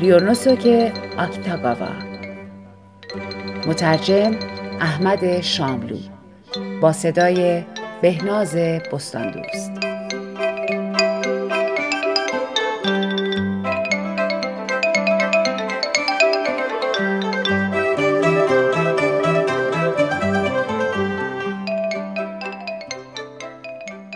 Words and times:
ریونوسوک 0.00 0.92
آکتاگاوا 1.18 1.88
مترجم 3.66 4.34
احمد 4.80 5.40
شاملو. 5.40 5.96
با 6.82 6.92
صدای 6.92 7.64
بهناز 8.02 8.56
بستان 8.92 9.30
دوست 9.30 9.72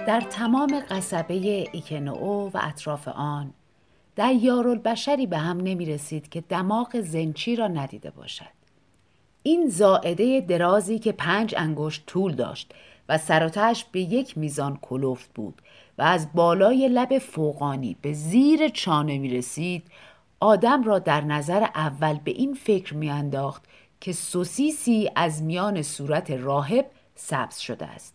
در 0.07 0.21
تمام 0.21 0.83
قصبه 0.91 1.35
ایکنو 1.73 2.51
و 2.55 2.61
اطراف 2.63 3.09
آن 3.09 3.55
در 4.17 4.33
یارالبشری 4.33 5.27
به 5.27 5.39
هم 5.39 5.57
نمی 5.61 5.87
رسید 5.87 6.29
که 6.29 6.41
دماغ 6.41 7.01
زنچی 7.01 7.57
را 7.57 7.69
ندیده 7.69 8.11
باشد. 8.11 8.61
این 9.43 9.69
زائده 9.69 10.41
درازی 10.41 10.99
که 10.99 11.13
پنج 11.13 11.55
انگشت 11.59 12.07
طول 12.07 12.35
داشت 12.35 12.75
و 13.09 13.19
سراتش 13.19 13.85
به 13.85 14.01
یک 14.01 14.39
میزان 14.39 14.79
کلفت 14.83 15.31
بود 15.35 15.63
و 15.99 16.03
از 16.03 16.29
بالای 16.35 16.89
لب 16.89 17.19
فوقانی 17.19 17.97
به 18.03 18.13
زیر 18.13 18.69
چانه 18.69 19.19
می 19.19 19.29
رسید 19.29 19.83
آدم 20.41 20.83
را 20.83 20.99
در 20.99 21.21
نظر 21.21 21.63
اول 21.63 22.19
به 22.25 22.31
این 22.31 22.55
فکر 22.55 22.95
می 22.95 23.11
انداخت 23.11 23.65
که 24.01 24.13
سوسیسی 24.13 25.11
از 25.17 25.43
میان 25.43 25.83
صورت 25.83 26.31
راهب 26.31 26.91
سبز 27.15 27.59
شده 27.59 27.87
است. 27.87 28.15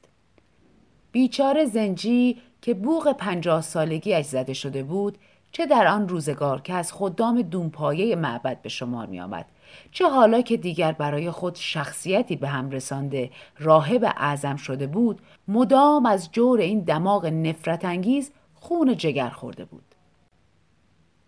بیچاره 1.12 1.66
زنجی 1.66 2.42
که 2.62 2.74
بوغ 2.74 3.12
پنجاه 3.12 3.62
سالگیش 3.62 4.26
زده 4.26 4.54
شده 4.54 4.84
بود 4.84 5.18
چه 5.56 5.66
در 5.66 5.88
آن 5.88 6.09
روزگار 6.09 6.61
که 6.61 6.73
از 6.73 6.94
خدام 6.94 7.42
دونپایه 7.42 8.16
معبد 8.16 8.61
به 8.61 8.70
شمار 8.70 9.08
می 9.08 9.20
آمد 9.20 9.45
چه 9.92 10.09
حالا 10.09 10.42
که 10.42 10.58
دیگر 10.58 10.92
برای 10.92 11.31
خود 11.31 11.56
شخصیتی 11.56 12.36
به 12.36 12.47
هم 12.47 12.70
رسانده 12.70 13.30
راهب 13.59 14.03
اعظم 14.03 14.56
شده 14.56 14.88
بود 14.88 15.22
مدام 15.47 16.06
از 16.06 16.31
جور 16.31 16.59
این 16.59 16.80
دماغ 16.80 17.25
نفرت 17.25 17.86
انگیز 17.86 18.31
خون 18.56 18.97
جگر 18.97 19.30
خورده 19.30 19.66
بود. 19.66 19.95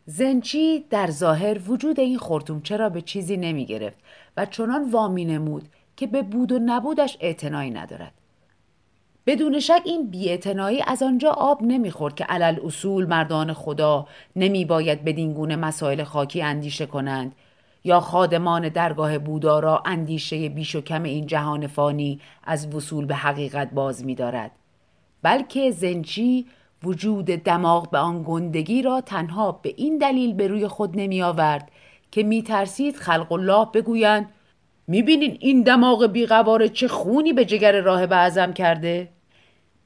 زنچی 0.05 0.85
در 0.89 1.11
ظاهر 1.11 1.71
وجود 1.71 1.99
این 1.99 2.17
خورتومچه 2.17 2.77
را 2.77 2.89
به 2.89 3.01
چیزی 3.01 3.37
نمی 3.37 3.65
گرفت 3.65 3.97
و 4.37 4.45
چنان 4.45 4.91
وامی 4.91 5.25
نمود 5.25 5.69
که 5.97 6.07
به 6.07 6.21
بود 6.21 6.51
و 6.51 6.59
نبودش 6.59 7.17
اعتنایی 7.19 7.71
ندارد. 7.71 8.13
بدون 9.27 9.59
شک 9.59 9.81
این 9.85 10.09
بیاعتنایی 10.09 10.83
از 10.87 11.03
آنجا 11.03 11.31
آب 11.31 11.63
نمی‌خورد 11.63 12.15
که 12.15 12.23
علل 12.23 12.59
اصول 12.65 13.05
مردان 13.05 13.53
خدا 13.53 14.07
نمی 14.35 14.65
باید 14.65 15.03
بدین 15.03 15.33
گونه 15.33 15.55
مسائل 15.55 16.03
خاکی 16.03 16.41
اندیشه 16.41 16.85
کنند 16.85 17.35
یا 17.83 17.99
خادمان 17.99 18.69
درگاه 18.69 19.17
بودا 19.17 19.59
را 19.59 19.83
اندیشه 19.85 20.49
بیش 20.49 20.75
و 20.75 20.81
کم 20.81 21.03
این 21.03 21.25
جهان 21.25 21.67
فانی 21.67 22.19
از 22.43 22.75
وصول 22.75 23.05
به 23.05 23.15
حقیقت 23.15 23.71
باز 23.71 24.05
می 24.05 24.15
دارد. 24.15 24.51
بلکه 25.23 25.71
زنچی 25.71 26.45
وجود 26.83 27.25
دماغ 27.25 27.89
به 27.89 27.97
آن 27.97 28.23
گندگی 28.27 28.81
را 28.81 29.01
تنها 29.01 29.51
به 29.51 29.73
این 29.77 29.97
دلیل 29.97 30.33
به 30.33 30.47
روی 30.47 30.67
خود 30.67 30.91
نمی 30.93 31.21
آورد 31.21 31.71
که 32.11 32.23
می 32.23 32.43
ترسید 32.43 32.95
خلق 32.95 33.31
الله 33.31 33.67
بگویند 33.73 34.29
بینین 34.87 35.37
این 35.39 35.61
دماغ 35.61 36.05
بیقواره 36.05 36.69
چه 36.69 36.87
خونی 36.87 37.33
به 37.33 37.45
جگر 37.45 37.81
راه 37.81 38.01
اعظم 38.01 38.53
کرده؟ 38.53 39.16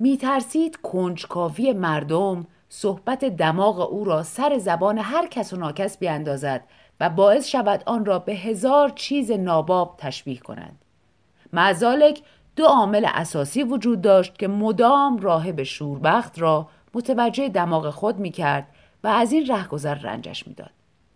می 0.01 0.17
ترسید 0.17 0.75
کنجکاوی 0.75 1.73
مردم 1.73 2.47
صحبت 2.69 3.25
دماغ 3.25 3.91
او 3.91 4.03
را 4.03 4.23
سر 4.23 4.57
زبان 4.57 4.97
هر 4.97 5.28
کس 5.28 5.53
و 5.53 5.57
ناکس 5.57 5.97
بیاندازد 5.97 6.63
و 7.00 7.09
باعث 7.09 7.47
شود 7.47 7.84
آن 7.85 8.06
را 8.06 8.19
به 8.19 8.34
هزار 8.34 8.90
چیز 8.90 9.31
ناباب 9.31 9.95
تشبیه 9.97 10.40
کنند. 10.40 10.85
معزالک 11.53 12.22
دو 12.56 12.66
عامل 12.66 13.07
اساسی 13.13 13.63
وجود 13.63 14.01
داشت 14.01 14.38
که 14.38 14.47
مدام 14.47 15.17
راهب 15.17 15.63
شوربخت 15.63 16.40
را 16.40 16.67
متوجه 16.94 17.50
دماغ 17.50 17.90
خود 17.90 18.19
می 18.19 18.31
کرد 18.31 18.67
و 19.03 19.07
از 19.07 19.31
این 19.31 19.47
رهگذر 19.47 19.95
رنجش 19.95 20.47
می‌داد. 20.47 20.72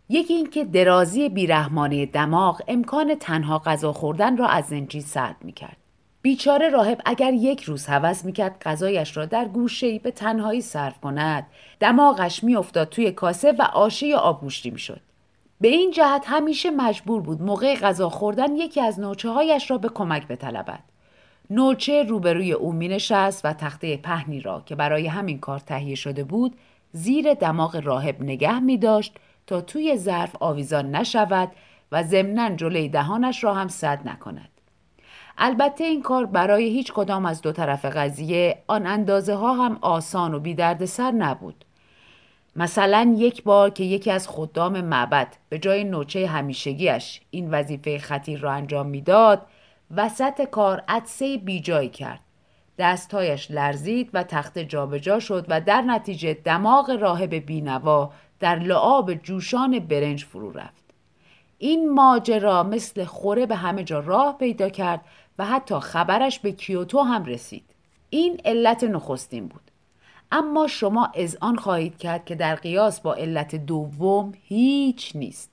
یکی 0.09 0.33
اینکه 0.33 0.65
درازی 0.65 1.29
بیرحمانه 1.29 2.05
دماغ 2.05 2.61
امکان 2.67 3.15
تنها 3.15 3.59
غذا 3.59 3.93
خوردن 3.93 4.37
را 4.37 4.47
از 4.47 4.65
زنجی 4.65 5.01
سلب 5.01 5.35
می 5.41 5.51
کرد. 5.51 5.77
بیچاره 6.25 6.69
راهب 6.69 7.01
اگر 7.05 7.33
یک 7.33 7.63
روز 7.63 7.85
هوس 7.85 8.25
می‌کرد 8.25 8.61
غذایش 8.61 9.17
را 9.17 9.25
در 9.25 9.45
گوشهای 9.45 9.99
به 9.99 10.11
تنهایی 10.11 10.61
صرف 10.61 10.99
کند. 10.99 11.47
دماغش 11.79 12.43
میافتاد 12.43 12.89
توی 12.89 13.11
کاسه 13.11 13.51
و 13.51 13.61
آشه 13.61 14.15
آبگوشتی 14.15 14.69
می‌شد. 14.69 15.01
به 15.61 15.67
این 15.67 15.91
جهت 15.91 16.23
همیشه 16.25 16.69
مجبور 16.69 17.21
بود 17.21 17.41
موقع 17.41 17.75
غذا 17.75 18.09
خوردن 18.09 18.55
یکی 18.55 18.81
از 18.81 18.99
نوچه 18.99 19.29
هایش 19.29 19.71
را 19.71 19.77
به 19.77 19.89
کمک 19.89 20.27
بطلبد. 20.27 20.79
نوچه 21.49 22.03
روبروی 22.03 22.51
او 22.51 22.71
می 22.71 22.87
نشست 22.87 23.45
و 23.45 23.53
تخته 23.53 23.97
پهنی 23.97 24.39
را 24.39 24.63
که 24.65 24.75
برای 24.75 25.07
همین 25.07 25.39
کار 25.39 25.59
تهیه 25.59 25.95
شده 25.95 26.23
بود 26.23 26.55
زیر 26.91 27.33
دماغ 27.33 27.81
راهب 27.83 28.21
نگه 28.21 28.59
می 28.59 28.77
داشت 28.77 29.15
تا 29.47 29.61
توی 29.61 29.97
ظرف 29.97 30.35
آویزان 30.39 30.95
نشود 30.95 31.51
و 31.91 32.03
ضمنا 32.03 32.49
جلوی 32.49 32.89
دهانش 32.89 33.43
را 33.43 33.53
هم 33.53 33.67
صد 33.67 34.07
نکند. 34.07 34.54
البته 35.37 35.83
این 35.83 36.01
کار 36.01 36.25
برای 36.25 36.63
هیچ 36.63 36.93
کدام 36.93 37.25
از 37.25 37.41
دو 37.41 37.51
طرف 37.51 37.85
قضیه 37.85 38.63
آن 38.67 38.87
اندازه 38.87 39.35
ها 39.35 39.53
هم 39.53 39.77
آسان 39.81 40.33
و 40.33 40.39
بی 40.39 40.85
سر 40.85 41.11
نبود. 41.11 41.65
مثلا 42.55 43.15
یک 43.17 43.43
بار 43.43 43.69
که 43.69 43.83
یکی 43.83 44.11
از 44.11 44.27
خدام 44.27 44.81
معبد 44.81 45.27
به 45.49 45.59
جای 45.59 45.83
نوچه 45.83 46.27
همیشگیش 46.27 47.21
این 47.31 47.51
وظیفه 47.51 47.99
خطیر 47.99 48.39
را 48.39 48.51
انجام 48.51 48.87
می‌داد 48.87 49.45
وسط 49.95 50.41
کار 50.41 50.83
عدسه 50.87 51.37
بیجایی 51.37 51.89
کرد 51.89 52.19
دستهایش 52.79 53.51
لرزید 53.51 54.09
و 54.13 54.23
تخت 54.23 54.59
جابجا 54.59 55.19
شد 55.19 55.45
و 55.49 55.61
در 55.61 55.81
نتیجه 55.81 56.33
دماغ 56.33 56.97
راهب 56.99 57.35
بینوا 57.35 58.11
در 58.39 58.59
لعاب 58.59 59.13
جوشان 59.13 59.79
برنج 59.79 60.23
فرو 60.23 60.51
رفت 60.51 60.85
این 61.57 61.93
ماجرا 61.93 62.63
مثل 62.63 63.03
خوره 63.03 63.45
به 63.45 63.55
همه 63.55 63.83
جا 63.83 63.99
راه 63.99 64.37
پیدا 64.37 64.69
کرد 64.69 65.01
و 65.39 65.45
حتی 65.45 65.79
خبرش 65.79 66.39
به 66.39 66.51
کیوتو 66.51 67.01
هم 67.01 67.25
رسید. 67.25 67.63
این 68.09 68.41
علت 68.45 68.83
نخستین 68.83 69.47
بود. 69.47 69.71
اما 70.31 70.67
شما 70.67 71.05
از 71.05 71.37
آن 71.41 71.55
خواهید 71.55 71.97
کرد 71.97 72.25
که 72.25 72.35
در 72.35 72.55
قیاس 72.55 73.01
با 73.01 73.13
علت 73.13 73.55
دوم 73.55 74.31
هیچ 74.43 75.15
نیست. 75.15 75.51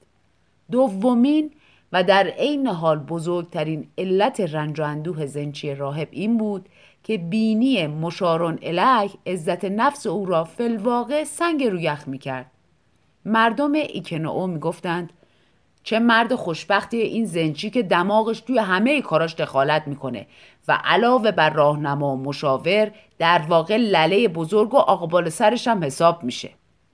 دومین 0.70 1.50
و 1.92 2.04
در 2.04 2.26
عین 2.26 2.66
حال 2.66 2.98
بزرگترین 2.98 3.88
علت 3.98 4.40
رنج 4.40 4.80
و 4.80 4.82
اندوه 4.82 5.26
زنچی 5.26 5.74
راهب 5.74 6.08
این 6.10 6.38
بود 6.38 6.68
که 7.02 7.18
بینی 7.18 7.86
مشارون 7.86 8.58
الیه 8.62 9.10
عزت 9.26 9.64
نفس 9.64 10.06
او 10.06 10.26
را 10.26 10.44
فلواقع 10.44 11.24
سنگ 11.24 11.64
رو 11.64 11.80
یخ 11.80 12.08
می 12.08 12.18
کرد. 12.18 12.50
مردم 13.24 13.72
ایکنو 13.72 14.46
می 14.46 14.58
گفتند 14.58 15.12
چه 15.84 15.98
مرد 15.98 16.34
خوشبختی 16.34 16.96
این 16.96 17.24
زنچی 17.24 17.70
که 17.70 17.82
دماغش 17.82 18.40
توی 18.40 18.58
همه 18.58 19.02
کاراش 19.02 19.34
دخالت 19.34 19.82
می‌کنه. 19.86 20.26
و 20.68 20.78
علاوه 20.84 21.30
بر 21.30 21.50
راهنما 21.50 22.16
و 22.16 22.22
مشاور 22.22 22.90
در 23.18 23.42
واقع 23.48 23.76
لله 23.76 24.28
بزرگ 24.28 24.74
و 24.74 24.76
آقبال 24.76 25.28
سرش 25.28 25.68
هم 25.68 25.84
حساب 25.84 26.24
میشه. 26.24 26.50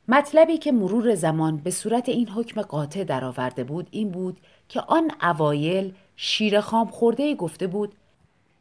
مطلبی 0.09 0.59
که 0.59 0.73
مرور 0.73 1.15
زمان 1.15 1.57
به 1.57 1.71
صورت 1.71 2.09
این 2.09 2.29
حکم 2.29 2.63
قاطع 2.63 3.05
درآورده 3.05 3.65
بود 3.65 3.87
این 3.91 4.11
بود 4.11 4.37
که 4.69 4.81
آن 4.81 5.11
اوایل 5.23 5.93
شیر 6.17 6.61
خام 6.61 6.87
خورده 6.87 7.35
گفته 7.35 7.67
بود 7.67 7.93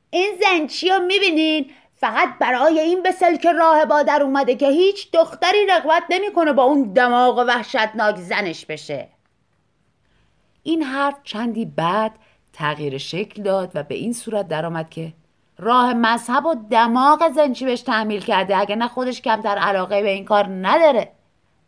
این 0.09 0.31
زنچی 0.41 0.89
رو 0.89 0.99
می‌بینین؟ 0.99 1.65
فقط 1.95 2.29
برای 2.39 2.79
این 2.79 3.03
به 3.03 3.11
سلک 3.11 3.45
راه 3.45 4.03
در 4.03 4.23
اومده 4.23 4.55
که 4.55 4.67
هیچ 4.67 5.11
دختری 5.11 5.65
رغبت 5.69 6.03
نمی‌کنه 6.09 6.53
با 6.53 6.63
اون 6.63 6.83
دماغ 6.93 7.37
وحشتناک 7.47 8.15
زنش 8.15 8.65
بشه. 8.65 9.07
این 10.67 10.83
حرف 10.83 11.15
چندی 11.23 11.65
بعد 11.65 12.11
تغییر 12.53 12.97
شکل 12.97 13.43
داد 13.43 13.71
و 13.75 13.83
به 13.83 13.95
این 13.95 14.13
صورت 14.13 14.47
درآمد 14.47 14.89
که 14.89 15.13
راه 15.57 15.93
مذهب 15.93 16.45
و 16.45 16.55
دماغ 16.69 17.31
زنچی 17.35 17.65
بهش 17.65 17.81
تحمیل 17.81 18.21
کرده 18.21 18.57
اگه 18.57 18.75
نه 18.75 18.87
خودش 18.87 19.21
کمتر 19.21 19.57
علاقه 19.57 20.01
به 20.01 20.09
این 20.09 20.25
کار 20.25 20.47
نداره. 20.67 21.11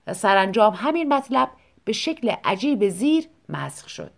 و 0.07 0.13
سرانجام 0.13 0.73
همین 0.73 1.13
مطلب 1.13 1.49
به 1.85 1.93
شکل 1.93 2.33
عجیب 2.43 2.89
زیر 2.89 3.27
مسخ 3.49 3.89
شد. 3.89 4.11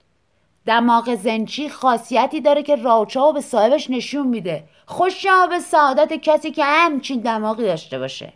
دماغ 0.65 1.15
زنچی 1.15 1.69
خاصیتی 1.69 2.41
داره 2.41 2.63
که 2.63 2.75
راوچا 2.75 3.31
به 3.31 3.41
صاحبش 3.41 3.89
نشون 3.89 4.27
میده. 4.27 4.63
خوش 4.85 5.25
به 5.49 5.59
سعادت 5.59 6.13
کسی 6.13 6.51
که 6.51 6.65
همچین 6.65 7.19
دماغی 7.19 7.63
داشته 7.63 7.99
باشه. 7.99 8.33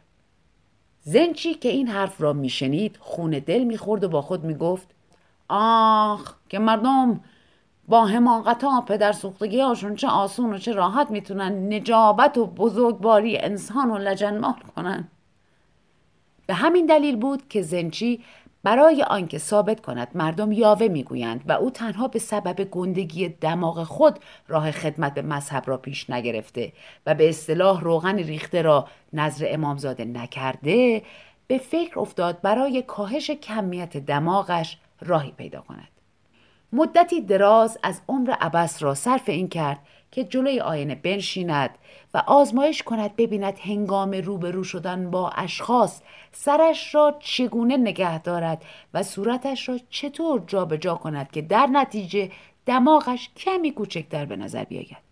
زنچی 1.01 1.53
که 1.53 1.69
این 1.69 1.87
حرف 1.87 2.21
را 2.21 2.33
میشنید 2.33 2.97
خون 2.99 3.31
دل 3.31 3.63
می‌خورد 3.63 4.03
و 4.03 4.09
با 4.09 4.21
خود 4.21 4.43
می‌گفت 4.43 4.94
آخ 5.49 6.33
که 6.49 6.59
مردم 6.59 7.21
با 7.87 8.05
حماقت 8.05 8.63
ها 8.63 8.81
پدر 8.81 9.11
سوختگی 9.11 9.61
هاشون 9.61 9.95
چه 9.95 10.07
آسون 10.07 10.53
و 10.53 10.57
چه 10.57 10.73
راحت 10.73 11.11
می‌تونن 11.11 11.73
نجابت 11.73 12.37
و 12.37 12.45
بزرگواری 12.45 13.37
انسان 13.37 13.91
و 13.91 13.97
لجنمال 13.97 14.59
کنن. 14.75 15.07
به 16.47 16.53
همین 16.53 16.85
دلیل 16.85 17.15
بود 17.15 17.47
که 17.47 17.61
زنچی 17.61 18.23
برای 18.63 19.03
آنکه 19.03 19.37
ثابت 19.37 19.81
کند 19.81 20.07
مردم 20.15 20.51
یاوه 20.51 20.87
می‌گویند 20.87 21.43
و 21.47 21.51
او 21.51 21.69
تنها 21.69 22.07
به 22.07 22.19
سبب 22.19 22.63
گندگی 22.63 23.29
دماغ 23.29 23.83
خود 23.83 24.19
راه 24.47 24.71
خدمت 24.71 25.13
به 25.13 25.21
مذهب 25.21 25.63
را 25.67 25.77
پیش 25.77 26.09
نگرفته 26.09 26.73
و 27.05 27.15
به 27.15 27.29
اصطلاح 27.29 27.81
روغن 27.81 28.15
ریخته 28.15 28.61
را 28.61 28.87
نظر 29.13 29.45
امامزاده 29.49 30.05
نکرده 30.05 31.01
به 31.47 31.57
فکر 31.57 31.99
افتاد 31.99 32.41
برای 32.41 32.81
کاهش 32.81 33.31
کمیت 33.31 33.97
دماغش 33.97 34.77
راهی 35.01 35.31
پیدا 35.31 35.61
کند. 35.61 35.87
مدتی 36.73 37.21
دراز 37.21 37.77
از 37.83 38.01
عمر 38.07 38.31
عبس 38.31 38.83
را 38.83 38.93
صرف 38.93 39.29
این 39.29 39.47
کرد 39.47 39.79
که 40.11 40.23
جلوی 40.23 40.59
آینه 40.59 40.95
بنشیند 40.95 41.69
و 42.13 42.17
آزمایش 42.27 42.83
کند 42.83 43.15
ببیند 43.15 43.59
هنگام 43.59 44.11
روبرو 44.11 44.63
شدن 44.63 45.11
با 45.11 45.29
اشخاص 45.29 46.01
سرش 46.31 46.95
را 46.95 47.15
چگونه 47.19 47.77
نگه 47.77 48.19
دارد 48.19 48.65
و 48.93 49.03
صورتش 49.03 49.69
را 49.69 49.77
چطور 49.89 50.43
جابجا 50.47 50.77
جا 50.77 50.95
کند 50.95 51.31
که 51.31 51.41
در 51.41 51.67
نتیجه 51.67 52.31
دماغش 52.65 53.29
کمی 53.37 53.71
کوچکتر 53.71 54.25
به 54.25 54.35
نظر 54.35 54.63
بیاید. 54.63 55.05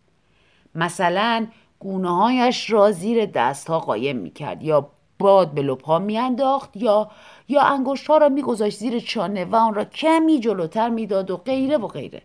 مثلا 0.76 1.48
گونه 1.80 2.16
هایش 2.16 2.70
را 2.70 2.92
زیر 2.92 3.26
دستها 3.26 3.80
قایم 3.80 4.18
می 4.18 4.32
کرد 4.32 4.64
یا 4.64 4.90
باد 5.20 5.52
به 5.52 5.62
لپا 5.62 6.00
میانداخت 6.00 6.78
یا 6.78 7.12
یا 7.48 7.62
انگشت 7.62 8.08
ها 8.08 8.18
را 8.18 8.30
میگذاشت 8.30 8.80
زیر 8.80 9.00
چانه 9.00 9.46
و 9.46 9.56
آن 9.56 9.74
را 9.74 9.86
کمی 9.86 10.40
جلوتر 10.40 10.90
می‌داد 10.90 11.32
و 11.32 11.38
غیره 11.38 11.78
و 11.78 11.88
غیره. 11.88 12.22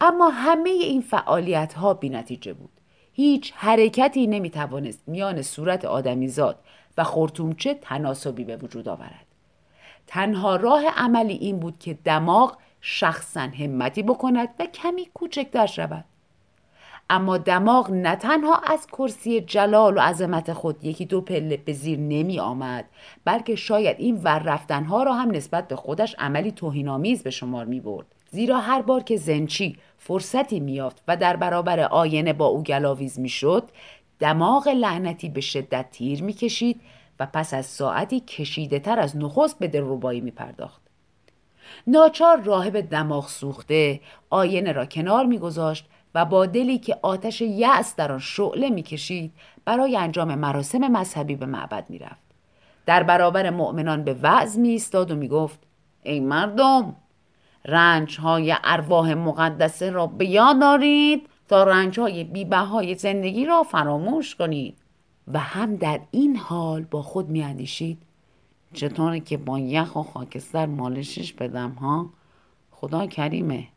اما 0.00 0.28
همه 0.28 0.70
این 0.70 1.00
فعالیت 1.00 1.74
ها 1.74 1.94
بی 1.94 2.08
نتیجه 2.08 2.52
بود. 2.52 2.70
هیچ 3.12 3.52
حرکتی 3.56 4.26
نمی 4.26 4.50
توانست 4.50 5.02
میان 5.06 5.42
صورت 5.42 5.84
آدمیزاد 5.84 6.58
و 6.98 7.04
خورتومچه 7.04 7.74
تناسبی 7.74 8.44
به 8.44 8.56
وجود 8.56 8.88
آورد. 8.88 9.26
تنها 10.06 10.56
راه 10.56 10.86
عملی 10.86 11.34
این 11.34 11.58
بود 11.58 11.78
که 11.78 11.94
دماغ 11.94 12.56
شخصا 12.80 13.40
همتی 13.40 14.02
بکند 14.02 14.48
و 14.58 14.66
کمی 14.66 15.06
کوچکتر 15.14 15.66
شود. 15.66 16.04
اما 17.10 17.38
دماغ 17.38 17.90
نه 17.90 18.16
تنها 18.16 18.60
از 18.66 18.86
کرسی 18.86 19.40
جلال 19.40 19.96
و 19.96 20.00
عظمت 20.00 20.52
خود 20.52 20.84
یکی 20.84 21.04
دو 21.04 21.20
پله 21.20 21.56
به 21.56 21.72
زیر 21.72 21.98
نمی 21.98 22.40
آمد 22.40 22.84
بلکه 23.24 23.56
شاید 23.56 23.96
این 24.00 24.20
ور 24.22 24.38
رفتنها 24.38 25.02
را 25.02 25.14
هم 25.14 25.30
نسبت 25.30 25.68
به 25.68 25.76
خودش 25.76 26.16
عملی 26.18 26.52
توهینآمیز 26.52 27.22
به 27.22 27.30
شمار 27.30 27.64
می 27.64 27.80
برد 27.80 28.06
زیرا 28.30 28.58
هر 28.58 28.82
بار 28.82 29.02
که 29.02 29.16
زنچی 29.16 29.76
فرصتی 29.98 30.60
میافت 30.60 31.02
و 31.08 31.16
در 31.16 31.36
برابر 31.36 31.80
آینه 31.80 32.32
با 32.32 32.46
او 32.46 32.62
گلاویز 32.62 33.20
می‌شد 33.20 33.70
دماغ 34.18 34.68
لعنتی 34.68 35.28
به 35.28 35.40
شدت 35.40 35.86
تیر 35.90 36.22
می‌کشید 36.22 36.80
و 37.20 37.26
پس 37.26 37.54
از 37.54 37.66
ساعتی 37.66 38.20
کشیده 38.20 38.78
تر 38.78 39.00
از 39.00 39.16
نخست 39.16 39.58
به 39.58 39.68
دلربایی 39.68 40.20
می 40.20 40.30
پرداخت. 40.30 40.82
ناچار 41.86 42.40
راهب 42.40 42.80
دماغ 42.80 43.28
سوخته 43.28 44.00
آینه 44.30 44.72
را 44.72 44.86
کنار 44.86 45.26
میگذاشت 45.26 45.88
و 46.14 46.24
با 46.24 46.46
دلی 46.46 46.78
که 46.78 46.98
آتش 47.02 47.40
یأس 47.40 47.96
در 47.96 48.12
آن 48.12 48.18
شعله 48.18 48.70
می‌کشید 48.70 49.32
برای 49.64 49.96
انجام 49.96 50.34
مراسم 50.34 50.78
مذهبی 50.78 51.36
به 51.36 51.46
معبد 51.46 51.84
می‌رفت. 51.88 52.24
در 52.86 53.02
برابر 53.02 53.50
مؤمنان 53.50 54.04
به 54.04 54.14
وعظ 54.14 54.58
می 54.58 54.68
ایستاد 54.68 55.10
و 55.10 55.16
می‌گفت 55.16 55.58
ای 56.02 56.20
مردم 56.20 56.96
رنج 57.64 58.20
های 58.20 58.54
ارواح 58.64 59.14
مقدسه 59.14 59.90
را 59.90 60.06
به 60.06 60.26
یاد 60.26 60.60
دارید 60.60 61.28
تا 61.48 61.64
رنج 61.64 62.00
های 62.00 62.24
بیبهای 62.24 62.94
زندگی 62.94 63.46
را 63.46 63.62
فراموش 63.62 64.34
کنید. 64.34 64.78
و 65.28 65.38
هم 65.38 65.76
در 65.76 66.00
این 66.10 66.36
حال 66.36 66.82
با 66.82 67.02
خود 67.02 67.28
میاندیشید 67.28 68.02
چطوره 68.74 69.20
که 69.20 69.36
با 69.36 69.58
یخ 69.58 69.96
و 69.96 70.02
خاکستر 70.02 70.66
مالشش 70.66 71.32
بدم 71.32 71.70
ها؟ 71.70 72.10
خدا 72.70 73.06
کریمه. 73.06 73.68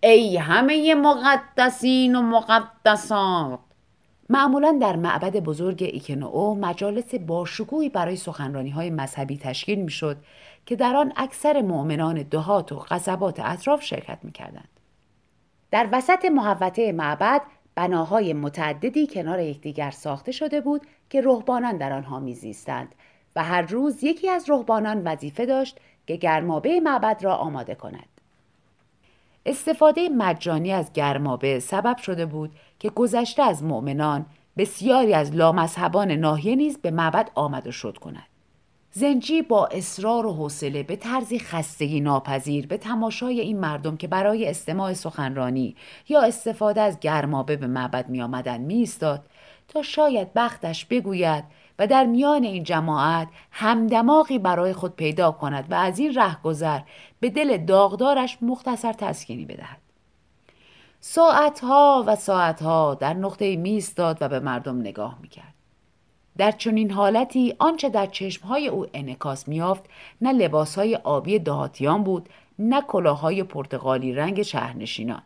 ای 0.00 0.36
همه 0.36 0.94
مقدسین 0.94 2.16
و 2.16 2.22
مقدسات 2.22 3.58
معمولا 4.30 4.78
در 4.80 4.96
معبد 4.96 5.36
بزرگ 5.36 5.82
ایکنو 5.92 6.54
مجالس 6.54 7.14
باشکوهی 7.14 7.88
برای 7.88 8.16
سخنرانی 8.16 8.70
های 8.70 8.90
مذهبی 8.90 9.38
تشکیل 9.38 9.78
می 9.78 9.90
شد 9.90 10.16
که 10.66 10.76
در 10.76 10.96
آن 10.96 11.12
اکثر 11.16 11.62
مؤمنان 11.62 12.22
دهات 12.22 12.72
و 12.72 12.76
قصبات 12.76 13.40
اطراف 13.40 13.82
شرکت 13.82 14.18
می 14.22 14.32
کردند. 14.32 14.68
در 15.70 15.88
وسط 15.92 16.24
محوطه 16.24 16.92
معبد 16.92 17.42
بناهای 17.74 18.32
متعددی 18.32 19.06
کنار 19.06 19.40
یکدیگر 19.40 19.90
ساخته 19.90 20.32
شده 20.32 20.60
بود 20.60 20.86
که 21.10 21.20
رهبانان 21.20 21.76
در 21.76 21.92
آنها 21.92 22.20
میزیستند 22.20 22.94
و 23.36 23.44
هر 23.44 23.62
روز 23.62 24.04
یکی 24.04 24.28
از 24.28 24.50
رهبانان 24.50 25.02
وظیفه 25.04 25.46
داشت 25.46 25.78
که 26.06 26.16
گرمابه 26.16 26.80
معبد 26.80 27.24
را 27.24 27.36
آماده 27.36 27.74
کند. 27.74 28.17
استفاده 29.48 30.08
مجانی 30.08 30.72
از 30.72 30.92
گرمابه 30.92 31.60
سبب 31.60 31.96
شده 31.96 32.26
بود 32.26 32.50
که 32.78 32.90
گذشته 32.90 33.42
از 33.42 33.62
مؤمنان 33.64 34.26
بسیاری 34.56 35.14
از 35.14 35.34
لامذهبان 35.34 36.10
ناحیه 36.10 36.56
نیز 36.56 36.78
به 36.78 36.90
معبد 36.90 37.30
آمد 37.34 37.66
و 37.66 37.72
شد 37.72 37.98
کند. 37.98 38.26
زنجی 38.90 39.42
با 39.42 39.66
اصرار 39.66 40.26
و 40.26 40.32
حوصله 40.32 40.82
به 40.82 40.96
طرزی 40.96 41.38
خستگی 41.38 42.00
ناپذیر 42.00 42.66
به 42.66 42.76
تماشای 42.76 43.40
این 43.40 43.60
مردم 43.60 43.96
که 43.96 44.08
برای 44.08 44.48
استماع 44.48 44.92
سخنرانی 44.92 45.76
یا 46.08 46.22
استفاده 46.22 46.80
از 46.80 47.00
گرمابه 47.00 47.56
به 47.56 47.66
معبد 47.66 48.08
می 48.08 48.22
آمدن 48.22 48.60
می 48.60 48.82
استاد 48.82 49.26
تا 49.68 49.82
شاید 49.82 50.34
بختش 50.34 50.84
بگوید 50.84 51.44
و 51.78 51.86
در 51.86 52.06
میان 52.06 52.44
این 52.44 52.62
جماعت 52.62 53.28
همدماغی 53.50 54.38
برای 54.38 54.72
خود 54.72 54.96
پیدا 54.96 55.30
کند 55.30 55.66
و 55.70 55.74
از 55.74 55.98
این 55.98 56.14
رهگذر 56.14 56.80
به 57.20 57.30
دل 57.30 57.56
داغدارش 57.56 58.38
مختصر 58.42 58.92
تسکینی 58.92 59.44
بدهد. 59.44 59.78
ساعتها 61.00 62.04
و 62.06 62.16
ساعتها 62.16 62.94
در 62.94 63.14
نقطه 63.14 63.56
میستاد 63.56 64.18
و 64.20 64.28
به 64.28 64.40
مردم 64.40 64.80
نگاه 64.80 65.18
می‌کرد. 65.22 65.54
در 66.36 66.50
چنین 66.50 66.90
حالتی 66.90 67.54
آنچه 67.58 67.88
در 67.88 68.06
چشمهای 68.06 68.68
او 68.68 68.86
انکاس 68.94 69.48
میافت 69.48 69.84
نه 70.20 70.32
لباسهای 70.32 70.96
آبی 70.96 71.38
دهاتیان 71.38 72.04
بود 72.04 72.28
نه 72.58 72.80
کلاههای 72.80 73.42
پرتغالی 73.42 74.12
رنگ 74.12 74.42
شهرنشینان. 74.42 75.22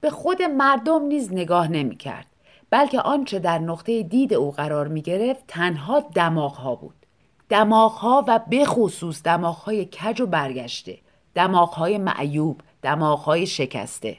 به 0.00 0.10
خود 0.10 0.42
مردم 0.42 1.02
نیز 1.02 1.32
نگاه 1.32 1.68
نمی‌کرد 1.68 2.26
بلکه 2.70 3.00
آنچه 3.00 3.38
در 3.38 3.58
نقطه 3.58 4.02
دید 4.02 4.34
او 4.34 4.50
قرار 4.50 4.88
می 4.88 5.02
گرفت 5.02 5.44
تنها 5.48 6.00
دماغها 6.00 6.74
بود. 6.74 7.05
دماغها 7.48 8.24
و 8.28 8.40
بخصوص 8.50 9.22
دماغهای 9.22 9.84
کج 9.84 10.20
و 10.20 10.26
برگشته. 10.26 10.98
دماغهای 11.34 11.98
معیوب 11.98 12.60
دماغهای 12.82 13.46
شکسته. 13.46 14.18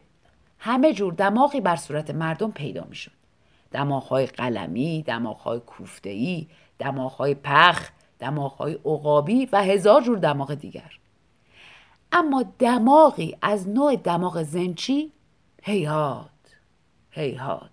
همه 0.60 0.94
جور 0.94 1.14
دماغی 1.14 1.62
بر 1.62 1.76
صورت 1.76 2.12
مردم 2.12 2.52
پیدا 2.52 2.86
می 2.90 2.96
شد 2.96 3.12
دماغهای 3.72 4.26
قلمی، 4.26 5.04
دماغهای 5.04 5.60
کوفتهی، 5.60 6.48
دماغهای 6.80 7.36
پخ، 7.36 7.90
دماغهای 8.20 8.74
عقابی 8.74 9.46
و 9.52 9.64
هزار 9.64 10.02
جور 10.02 10.18
دماغ 10.18 10.54
دیگر. 10.54 10.92
اما 12.12 12.46
دماغی 12.60 13.38
از 13.42 13.70
نوع 13.70 13.96
دماغ 13.96 14.44
زنچی 14.44 15.12
هیهات 15.64 16.30
هیهات 17.10 17.72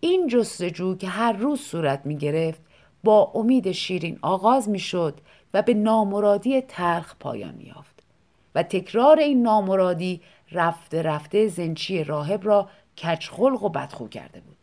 این 0.00 0.26
جستجو 0.26 0.96
که 0.96 1.08
هر 1.08 1.32
روز 1.32 1.60
صورت 1.60 2.06
می 2.06 2.16
گرفت 2.16 2.60
با 3.04 3.32
امید 3.34 3.72
شیرین 3.72 4.18
آغاز 4.22 4.68
می 4.68 4.78
شد 4.78 5.20
و 5.54 5.62
به 5.62 5.74
نامرادی 5.74 6.60
تلخ 6.60 7.14
پایان 7.20 7.54
می 7.54 7.64
یافت 7.64 8.02
و 8.54 8.62
تکرار 8.62 9.18
این 9.18 9.42
نامرادی 9.42 10.20
رفته 10.52 11.02
رفته 11.02 11.48
زنچی 11.48 12.04
راهب 12.04 12.46
را 12.46 12.68
کچخلق 12.98 13.62
و 13.62 13.68
بدخو 13.68 14.08
کرده 14.08 14.40
بود 14.40 14.56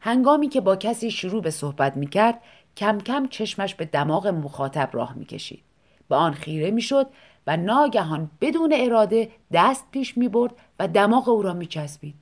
هنگامی 0.00 0.48
که 0.48 0.60
با 0.60 0.76
کسی 0.76 1.10
شروع 1.10 1.42
به 1.42 1.50
صحبت 1.50 1.96
می 1.96 2.06
کرد 2.06 2.40
کم 2.76 2.98
کم 2.98 3.26
چشمش 3.26 3.74
به 3.74 3.84
دماغ 3.84 4.26
مخاطب 4.26 4.90
راه 4.92 5.14
می 5.14 5.24
کشید 5.24 5.62
به 6.08 6.16
آن 6.16 6.32
خیره 6.32 6.70
می 6.70 6.82
شد 6.82 7.06
و 7.46 7.56
ناگهان 7.56 8.30
بدون 8.40 8.72
اراده 8.76 9.30
دست 9.52 9.84
پیش 9.90 10.18
می 10.18 10.28
برد 10.28 10.52
و 10.78 10.88
دماغ 10.88 11.28
او 11.28 11.42
را 11.42 11.52
می 11.52 11.66
چسبید. 11.66 12.14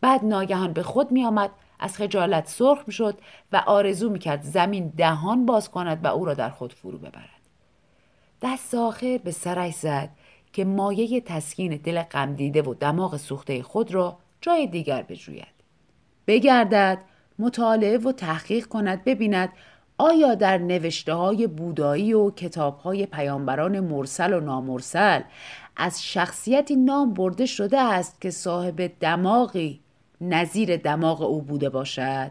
بعد 0.00 0.24
ناگهان 0.24 0.72
به 0.72 0.82
خود 0.82 1.12
می 1.12 1.24
آمد 1.24 1.50
از 1.78 1.96
خجالت 1.96 2.48
سرخ 2.48 2.78
می 2.86 2.92
شد 2.92 3.18
و 3.52 3.62
آرزو 3.66 4.10
می 4.10 4.18
کرد 4.18 4.42
زمین 4.42 4.92
دهان 4.96 5.46
باز 5.46 5.70
کند 5.70 6.04
و 6.04 6.08
او 6.08 6.24
را 6.24 6.34
در 6.34 6.50
خود 6.50 6.72
فرو 6.72 6.98
ببرد. 6.98 7.38
دست 8.42 8.74
آخر 8.74 9.20
به 9.24 9.30
سرش 9.30 9.74
زد 9.74 10.10
که 10.52 10.64
مایه 10.64 11.20
تسکین 11.20 11.76
دل 11.76 12.02
غمدیده 12.02 12.62
و 12.62 12.74
دماغ 12.74 13.16
سوخته 13.16 13.62
خود 13.62 13.94
را 13.94 14.18
جای 14.40 14.66
دیگر 14.66 15.02
بجوید 15.02 15.46
بگردد 16.26 16.98
مطالعه 17.38 17.98
و 17.98 18.12
تحقیق 18.12 18.66
کند 18.66 19.04
ببیند 19.04 19.52
آیا 19.98 20.34
در 20.34 20.58
نوشته 20.58 21.14
های 21.14 21.46
بودایی 21.46 22.14
و 22.14 22.30
کتاب 22.30 22.78
های 22.78 23.06
پیامبران 23.06 23.80
مرسل 23.80 24.32
و 24.32 24.40
نامرسل 24.40 25.20
از 25.76 26.04
شخصیتی 26.04 26.76
نام 26.76 27.14
برده 27.14 27.46
شده 27.46 27.80
است 27.80 28.20
که 28.20 28.30
صاحب 28.30 28.92
دماغی 29.00 29.80
نظیر 30.20 30.76
دماغ 30.76 31.22
او 31.22 31.42
بوده 31.42 31.68
باشد. 31.68 32.30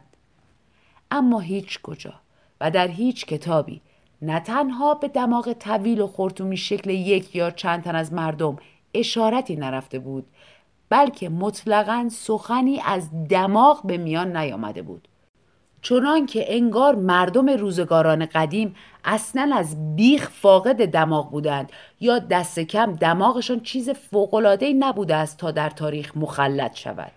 اما 1.11 1.39
هیچ 1.39 1.81
کجا 1.81 2.13
و 2.61 2.71
در 2.71 2.87
هیچ 2.87 3.25
کتابی 3.25 3.81
نه 4.21 4.39
تنها 4.39 4.93
به 4.93 5.07
دماغ 5.07 5.53
طویل 5.53 6.01
و 6.01 6.07
خورتومی 6.07 6.57
شکل 6.57 6.89
یک 6.89 7.35
یا 7.35 7.51
چند 7.51 7.83
تن 7.83 7.95
از 7.95 8.13
مردم 8.13 8.57
اشارتی 8.93 9.55
نرفته 9.55 9.99
بود 9.99 10.25
بلکه 10.89 11.29
مطلقا 11.29 12.09
سخنی 12.11 12.81
از 12.85 13.27
دماغ 13.29 13.85
به 13.85 13.97
میان 13.97 14.37
نیامده 14.37 14.81
بود. 14.81 15.07
چنان 15.81 16.25
که 16.25 16.55
انگار 16.55 16.95
مردم 16.95 17.49
روزگاران 17.49 18.25
قدیم 18.25 18.75
اصلا 19.05 19.51
از 19.55 19.95
بیخ 19.95 20.29
فاقد 20.29 20.85
دماغ 20.85 21.31
بودند 21.31 21.71
یا 21.99 22.19
دست 22.19 22.59
کم 22.59 22.93
دماغشان 22.93 23.59
چیز 23.59 23.89
فوقلادهی 23.89 24.73
نبوده 24.73 25.15
است 25.15 25.37
تا 25.37 25.51
در 25.51 25.69
تاریخ 25.69 26.17
مخلط 26.17 26.75
شود. 26.75 27.11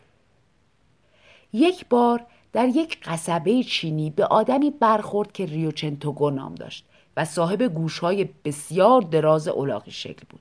یک 1.52 1.86
بار 1.88 2.26
در 2.52 2.68
یک 2.68 2.98
قصبه 3.04 3.62
چینی 3.62 4.10
به 4.10 4.26
آدمی 4.26 4.70
برخورد 4.70 5.32
که 5.32 5.46
ریوچنتوگو 5.46 6.30
نام 6.30 6.54
داشت 6.54 6.86
و 7.16 7.24
صاحب 7.24 7.62
گوشهای 7.62 8.28
بسیار 8.44 9.02
دراز 9.02 9.48
اولاقی 9.48 9.90
شکل 9.90 10.22
بود. 10.30 10.40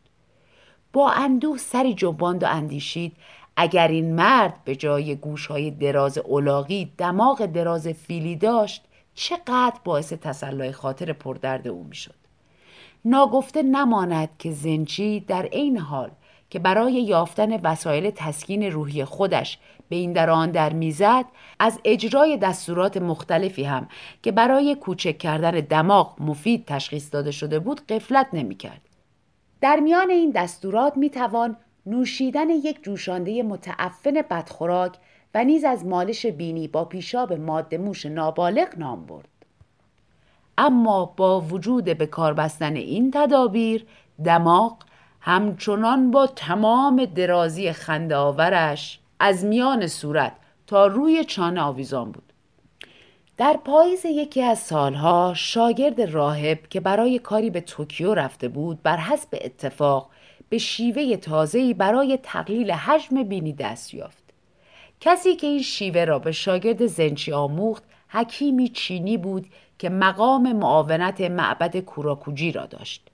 با 0.93 1.11
اندوه 1.11 1.57
سری 1.57 1.93
جنباند 1.93 2.43
و 2.43 2.47
اندیشید 2.49 3.17
اگر 3.55 3.87
این 3.87 4.15
مرد 4.15 4.63
به 4.65 4.75
جای 4.75 5.15
گوشهای 5.15 5.71
دراز 5.71 6.17
اولاغی 6.17 6.91
دماغ 6.97 7.45
دراز 7.45 7.87
فیلی 7.87 8.35
داشت 8.35 8.83
چقدر 9.13 9.79
باعث 9.83 10.13
تسلای 10.13 10.71
خاطر 10.71 11.13
پردرد 11.13 11.67
او 11.67 11.83
می‌شد. 11.83 12.15
ناگفته 13.05 13.61
نماند 13.61 14.29
که 14.39 14.51
زنچی 14.51 15.19
در 15.19 15.45
عین 15.45 15.77
حال 15.77 16.11
که 16.50 16.60
برای 16.60 16.94
یافتن 16.94 17.62
وسایل 17.62 18.10
تسکین 18.10 18.63
روحی 18.63 19.06
خودش 19.06 19.60
به 19.89 19.96
این 19.96 20.13
در 20.13 20.46
در 20.46 20.74
می‌زد 20.74 21.25
از 21.60 21.79
اجرای 21.86 22.38
دستورات 22.38 22.98
مختلفی 22.98 23.63
هم 23.63 23.88
که 24.24 24.32
برای 24.32 24.75
کوچک 24.75 25.18
کردن 25.18 25.51
دماغ 25.51 26.22
مفید 26.22 26.65
تشخیص 26.65 27.13
داده 27.13 27.32
شده 27.32 27.60
بود 27.60 27.86
قفلت 27.86 28.27
نمی‌کرد 28.34 28.82
در 29.62 29.79
میان 29.79 30.10
این 30.10 30.32
دستورات 30.32 30.98
می 30.98 31.10
توان 31.10 31.58
نوشیدن 31.86 32.50
یک 32.50 32.84
جوشانده 32.84 33.44
متعفن 33.44 34.13
بدخوراک 34.29 34.98
و 35.34 35.44
نیز 35.44 35.63
از 35.63 35.86
مالش 35.86 36.25
بینی 36.25 36.68
با 36.68 36.86
پیشاب 36.86 37.34
ماده 37.34 37.77
موش 37.77 38.06
نابالغ 38.06 38.68
نام 38.77 39.06
برد. 39.06 39.27
اما 40.58 41.06
با 41.06 41.41
وجود 41.41 41.84
به 41.84 42.06
کار 42.06 42.34
بستن 42.34 42.75
این 42.75 43.12
تدابیر 43.12 43.86
دماغ 44.25 44.77
همچنان 45.21 46.11
با 46.11 46.27
تمام 46.27 47.05
درازی 47.05 47.71
خنده 47.71 48.15
آورش 48.15 48.99
از 49.19 49.45
میان 49.45 49.88
صورت 49.88 50.33
تا 50.67 50.88
روی 50.88 51.23
چانه 51.23 51.61
آویزان 51.61 52.11
بود. 52.11 52.33
در 53.38 53.57
پاییز 53.65 54.05
یکی 54.05 54.41
از 54.41 54.59
سالها 54.59 55.33
شاگرد 55.35 56.01
راهب 56.01 56.67
که 56.69 56.79
برای 56.79 57.19
کاری 57.19 57.49
به 57.49 57.61
توکیو 57.61 58.13
رفته 58.13 58.47
بود 58.47 58.83
بر 58.83 58.97
حسب 58.97 59.29
اتفاق 59.41 60.09
به 60.49 60.57
شیوه 60.57 61.15
تازه‌ای 61.15 61.73
برای 61.73 62.19
تقلیل 62.23 62.71
حجم 62.71 63.23
بینی 63.23 63.53
دست 63.53 63.93
یافت. 63.93 64.23
کسی 65.01 65.35
که 65.35 65.47
این 65.47 65.61
شیوه 65.61 66.05
را 66.05 66.19
به 66.19 66.31
شاگرد 66.31 66.85
زنچی 66.85 67.31
آموخت 67.31 67.83
حکیمی 68.07 68.69
چینی 68.69 69.17
بود 69.17 69.47
که 69.79 69.89
مقام 69.89 70.53
معاونت 70.53 71.21
معبد 71.21 71.77
کوراکوجی 71.77 72.51
را 72.51 72.65
داشت. 72.65 73.08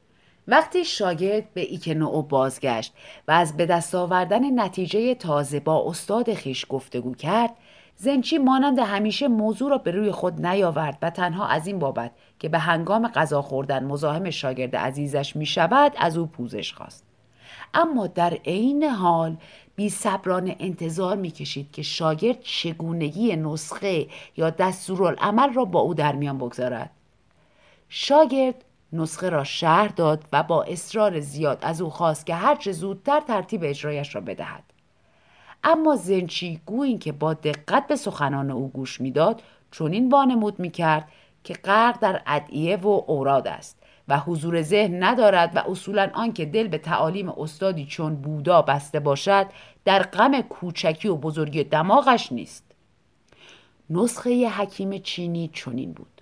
وقتی 0.47 0.85
شاگرد 0.85 1.53
به 1.53 1.61
ایکنو 1.61 2.21
بازگشت 2.21 2.93
و 3.27 3.31
از 3.31 3.57
به 3.57 3.65
دست 3.65 3.95
آوردن 3.95 4.59
نتیجه 4.59 5.15
تازه 5.15 5.59
با 5.59 5.89
استاد 5.89 6.33
خیش 6.33 6.65
گفتگو 6.69 7.15
کرد 7.15 7.51
زنچی 7.97 8.37
مانند 8.37 8.79
همیشه 8.79 9.27
موضوع 9.27 9.69
را 9.69 9.77
به 9.77 9.91
روی 9.91 10.11
خود 10.11 10.45
نیاورد 10.45 10.97
و 11.01 11.09
تنها 11.09 11.47
از 11.47 11.67
این 11.67 11.79
بابت 11.79 12.11
که 12.39 12.49
به 12.49 12.59
هنگام 12.59 13.07
غذا 13.07 13.41
خوردن 13.41 13.83
مزاحم 13.83 14.29
شاگرد 14.29 14.75
عزیزش 14.75 15.35
می 15.35 15.45
شود 15.45 15.91
از 15.97 16.17
او 16.17 16.25
پوزش 16.25 16.73
خواست. 16.73 17.03
اما 17.73 18.07
در 18.07 18.33
عین 18.33 18.83
حال 18.83 19.37
بی 19.75 19.89
صبرانه 19.89 20.55
انتظار 20.59 21.15
می 21.15 21.31
کشید 21.31 21.71
که 21.71 21.81
شاگرد 21.81 22.41
چگونگی 22.41 23.35
نسخه 23.35 24.07
یا 24.37 24.49
دستورالعمل 24.49 25.53
را 25.53 25.65
با 25.65 25.79
او 25.79 25.93
در 25.93 26.15
میان 26.15 26.37
بگذارد. 26.37 26.89
شاگرد 27.89 28.64
نسخه 28.95 29.29
را 29.29 29.43
شهر 29.43 29.87
داد 29.87 30.23
و 30.33 30.43
با 30.43 30.63
اصرار 30.63 31.19
زیاد 31.19 31.59
از 31.61 31.81
او 31.81 31.89
خواست 31.89 32.25
که 32.25 32.35
هرچه 32.35 32.71
زودتر 32.71 33.19
ترتیب 33.19 33.61
اجرایش 33.63 34.15
را 34.15 34.21
بدهد. 34.21 34.63
اما 35.63 35.95
زنچی 35.95 36.61
گویی 36.65 36.97
که 36.97 37.11
با 37.11 37.33
دقت 37.33 37.87
به 37.87 37.95
سخنان 37.95 38.51
او 38.51 38.69
گوش 38.69 39.01
می‌داد 39.01 39.41
چنین 39.71 40.09
وانمود 40.09 40.59
می‌کرد 40.59 41.07
که 41.43 41.53
غرق 41.53 41.99
در 41.99 42.21
ادعیه 42.27 42.77
و 42.77 42.87
اوراد 43.07 43.47
است 43.47 43.77
و 44.07 44.19
حضور 44.19 44.61
ذهن 44.61 45.03
ندارد 45.03 45.51
و 45.55 45.59
اصولا 45.59 46.11
آنکه 46.13 46.45
دل 46.45 46.67
به 46.67 46.77
تعالیم 46.77 47.29
استادی 47.29 47.85
چون 47.85 48.15
بودا 48.15 48.61
بسته 48.61 48.99
باشد 48.99 49.47
در 49.85 50.03
غم 50.03 50.41
کوچکی 50.41 51.07
و 51.07 51.15
بزرگی 51.15 51.63
دماغش 51.63 52.31
نیست. 52.31 52.63
نسخه 53.89 54.49
حکیم 54.49 54.97
چینی 54.97 55.49
چنین 55.53 55.91
بود. 55.91 56.14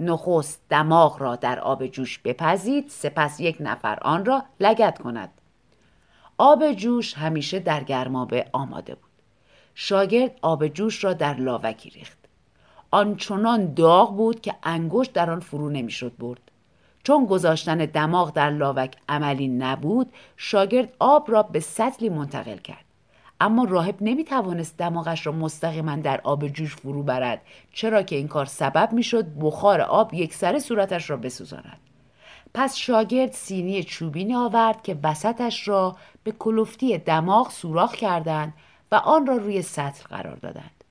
نخست 0.00 0.62
دماغ 0.68 1.22
را 1.22 1.36
در 1.36 1.60
آب 1.60 1.86
جوش 1.86 2.18
بپزید 2.18 2.88
سپس 2.88 3.40
یک 3.40 3.56
نفر 3.60 3.98
آن 4.02 4.24
را 4.24 4.42
لگت 4.60 4.98
کند. 4.98 5.30
آب 6.38 6.72
جوش 6.72 7.14
همیشه 7.14 7.58
در 7.58 7.84
گرمابه 7.84 8.46
آماده 8.52 8.94
بود. 8.94 9.10
شاگرد 9.74 10.38
آب 10.42 10.68
جوش 10.68 11.04
را 11.04 11.12
در 11.12 11.34
لاوکی 11.34 11.90
ریخت. 11.90 12.18
آنچنان 12.90 13.74
داغ 13.74 14.16
بود 14.16 14.40
که 14.40 14.54
انگشت 14.62 15.12
در 15.12 15.30
آن 15.30 15.40
فرو 15.40 15.70
نمی‌شد 15.70 16.16
برد. 16.18 16.50
چون 17.04 17.26
گذاشتن 17.26 17.78
دماغ 17.78 18.32
در 18.32 18.50
لاوک 18.50 18.96
عملی 19.08 19.48
نبود 19.48 20.12
شاگرد 20.36 20.92
آب 20.98 21.30
را 21.30 21.42
به 21.42 21.60
سطلی 21.60 22.08
منتقل 22.08 22.56
کرد. 22.56 22.84
اما 23.40 23.64
راهب 23.64 23.94
نمی 24.00 24.24
توانست 24.24 24.76
دماغش 24.76 25.26
را 25.26 25.32
مستقیما 25.32 25.96
در 25.96 26.20
آب 26.24 26.48
جوش 26.48 26.76
فرو 26.76 27.02
برد 27.02 27.42
چرا 27.72 28.02
که 28.02 28.16
این 28.16 28.28
کار 28.28 28.44
سبب 28.44 28.92
می‌شد 28.92 29.26
بخار 29.40 29.80
آب 29.80 30.14
یک 30.14 30.34
سر 30.34 30.58
صورتش 30.58 31.10
را 31.10 31.16
بسوزاند. 31.16 31.78
پس 32.54 32.76
شاگرد 32.76 33.32
سینی 33.32 33.82
چوبینی 33.84 34.34
آورد 34.34 34.82
که 34.82 34.98
وسطش 35.02 35.68
را 35.68 35.96
به 36.24 36.32
کلفتی 36.32 36.98
دماغ 36.98 37.50
سوراخ 37.50 37.94
کردند 37.94 38.54
و 38.92 38.94
آن 38.94 39.26
را 39.26 39.36
روی 39.36 39.62
سطل 39.62 40.04
قرار 40.08 40.36
دادند. 40.36 40.84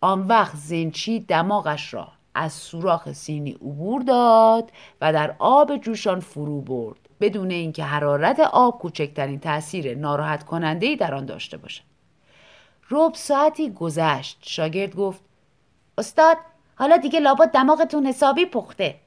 آن 0.00 0.26
وقت 0.26 0.56
زنچی 0.56 1.20
دماغش 1.20 1.94
را 1.94 2.08
از 2.34 2.52
سوراخ 2.52 3.12
سینی 3.12 3.52
عبور 3.52 4.02
داد 4.02 4.72
و 5.00 5.12
در 5.12 5.36
آب 5.38 5.76
جوشان 5.76 6.20
فرو 6.20 6.60
برد 6.60 7.08
بدون 7.20 7.50
اینکه 7.50 7.84
حرارت 7.84 8.40
آب 8.40 8.78
کوچکترین 8.78 9.40
تاثیر 9.40 9.94
ناراحت 9.94 10.44
کننده 10.44 10.96
در 10.96 11.14
آن 11.14 11.26
داشته 11.26 11.56
باشد. 11.56 11.82
رب 12.90 13.14
ساعتی 13.14 13.70
گذشت. 13.70 14.38
شاگرد 14.42 14.96
گفت 14.96 15.20
استاد 15.98 16.36
حالا 16.76 16.96
دیگه 16.96 17.20
لابد 17.20 17.50
دماغتون 17.50 18.06
حسابی 18.06 18.46
پخته. 18.46 19.00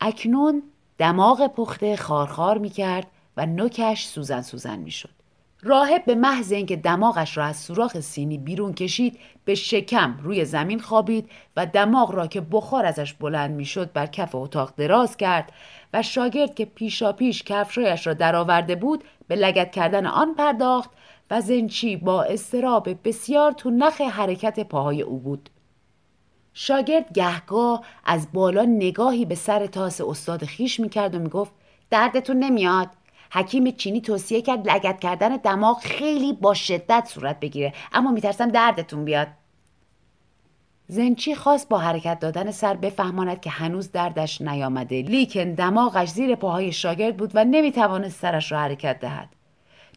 اکنون 0.00 0.62
دماغ 0.98 1.46
پخته 1.46 1.96
خارخار 1.96 2.58
می 2.58 2.70
کرد 2.70 3.06
و 3.36 3.46
نوکش 3.46 4.06
سوزن 4.06 4.42
سوزن 4.42 4.78
می 4.78 4.90
شد. 4.90 5.21
راهب 5.64 6.04
به 6.04 6.14
محض 6.14 6.52
اینکه 6.52 6.76
دماغش 6.76 7.36
را 7.36 7.44
از 7.44 7.56
سوراخ 7.56 8.00
سینی 8.00 8.38
بیرون 8.38 8.74
کشید 8.74 9.18
به 9.44 9.54
شکم 9.54 10.18
روی 10.22 10.44
زمین 10.44 10.80
خوابید 10.80 11.30
و 11.56 11.66
دماغ 11.66 12.14
را 12.14 12.26
که 12.26 12.40
بخار 12.40 12.86
ازش 12.86 13.12
بلند 13.12 13.50
می‌شد 13.50 13.92
بر 13.92 14.06
کف 14.06 14.34
اتاق 14.34 14.72
دراز 14.76 15.16
کرد 15.16 15.52
و 15.94 16.02
شاگرد 16.02 16.54
که 16.54 16.64
پیشا 16.64 17.12
پیش 17.12 17.42
کفشایش 17.42 18.06
را 18.06 18.14
درآورده 18.14 18.74
بود 18.74 19.04
به 19.28 19.36
لگت 19.36 19.72
کردن 19.72 20.06
آن 20.06 20.34
پرداخت 20.34 20.90
و 21.30 21.40
زنچی 21.40 21.96
با 21.96 22.22
استراب 22.22 22.88
بسیار 23.04 23.52
تو 23.52 23.70
نخ 23.70 24.00
حرکت 24.00 24.60
پاهای 24.60 25.02
او 25.02 25.18
بود. 25.18 25.50
شاگرد 26.54 27.12
گهگاه 27.12 27.84
از 28.04 28.28
بالا 28.32 28.62
نگاهی 28.62 29.24
به 29.24 29.34
سر 29.34 29.66
تاس 29.66 30.00
استاد 30.00 30.44
خیش 30.44 30.80
می‌کرد 30.80 31.14
و 31.14 31.18
می‌گفت 31.18 31.52
دردتون 31.90 32.38
نمیاد؟ 32.38 32.88
حکیم 33.32 33.70
چینی 33.70 34.00
توصیه 34.00 34.42
کرد 34.42 34.70
لگت 34.70 35.00
کردن 35.00 35.36
دماغ 35.36 35.78
خیلی 35.80 36.32
با 36.32 36.54
شدت 36.54 37.08
صورت 37.08 37.40
بگیره. 37.40 37.72
اما 37.92 38.10
میترسم 38.10 38.48
دردتون 38.48 39.04
بیاد. 39.04 39.28
زنچی 40.88 41.34
خواست 41.34 41.68
با 41.68 41.78
حرکت 41.78 42.20
دادن 42.20 42.50
سر 42.50 42.74
بفهماند 42.74 43.40
که 43.40 43.50
هنوز 43.50 43.92
دردش 43.92 44.40
نیامده. 44.40 45.02
لیکن 45.02 45.52
دماغش 45.52 46.08
زیر 46.08 46.34
پاهای 46.34 46.72
شاگرد 46.72 47.16
بود 47.16 47.30
و 47.34 47.44
نمی‌توانست 47.44 48.20
سرش 48.20 48.52
را 48.52 48.58
حرکت 48.58 49.00
دهد. 49.00 49.28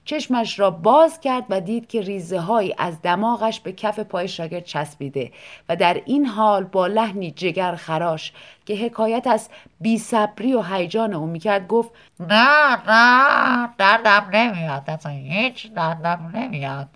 چشمش 0.05 0.59
را 0.59 0.71
باز 0.71 1.19
کرد 1.19 1.45
و 1.49 1.61
دید 1.61 1.87
که 1.87 2.01
ریزه 2.01 2.39
های 2.39 2.75
از 2.77 3.01
دماغش 3.01 3.59
به 3.59 3.71
کف 3.71 3.99
پای 3.99 4.27
شاگرد 4.27 4.63
چسبیده 4.63 5.31
و 5.69 5.75
در 5.75 6.01
این 6.05 6.25
حال 6.25 6.63
با 6.63 6.87
لحنی 6.87 7.31
جگر 7.31 7.75
خراش 7.75 8.33
که 8.65 8.75
حکایت 8.75 9.27
از 9.27 9.49
بیصبری 9.81 10.53
و 10.53 10.61
هیجان 10.61 11.13
او 11.13 11.25
می‌کرد 11.25 11.67
گفت 11.67 11.91
نه 12.19 12.91
نه 12.91 13.69
دردم 13.77 14.29
نمیاد 14.33 14.83
اصلا 14.87 15.11
هیچ 15.11 15.73
دردم 15.73 16.31
نمیاد. 16.35 16.89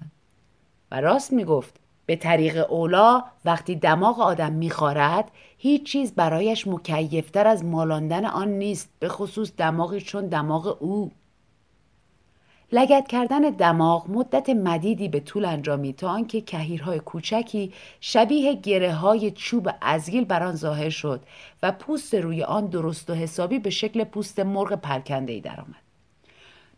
و 0.92 1.02
راست 1.02 1.34
می‌گفت 1.34 1.80
به 2.06 2.16
طریق 2.16 2.72
اولا 2.72 3.24
وقتی 3.46 3.76
دماغ 3.76 4.20
آدم 4.20 4.52
میخارد 4.52 5.32
هیچ 5.58 5.84
چیز 5.84 6.14
برایش 6.16 6.68
مکیفتر 6.68 7.48
از 7.48 7.66
مالاندن 7.66 8.26
آن 8.26 8.48
نیست 8.48 8.90
به 9.00 9.10
خصوص 9.10 9.52
دماغی 9.58 10.02
چون 10.02 10.28
دماغ 10.28 10.78
او. 10.80 11.12
لگت 12.72 13.08
کردن 13.08 13.40
دماغ 13.40 14.10
مدت 14.10 14.50
مدیدی 14.50 15.08
به 15.08 15.20
طول 15.20 15.46
انجامید 15.46 15.96
تا 15.96 16.10
آنکه 16.10 16.42
کهیرهای 16.42 17.00
کوچکی 17.00 17.74
شبیه 18.02 18.54
گره 18.54 18.94
های 18.94 19.32
چوب 19.32 19.70
ازگیل 19.82 20.26
بر 20.26 20.44
آن 20.44 20.56
ظاهر 20.56 20.90
شد 20.90 21.22
و 21.64 21.72
پوست 21.72 22.16
روی 22.16 22.44
آن 22.44 22.66
درست 22.66 23.10
و 23.10 23.14
حسابی 23.14 23.60
به 23.60 23.70
شکل 23.70 24.04
پوست 24.04 24.40
مرغ 24.40 24.74
پرکنده 24.74 25.34
ای 25.34 25.42
درآمد. 25.42 25.90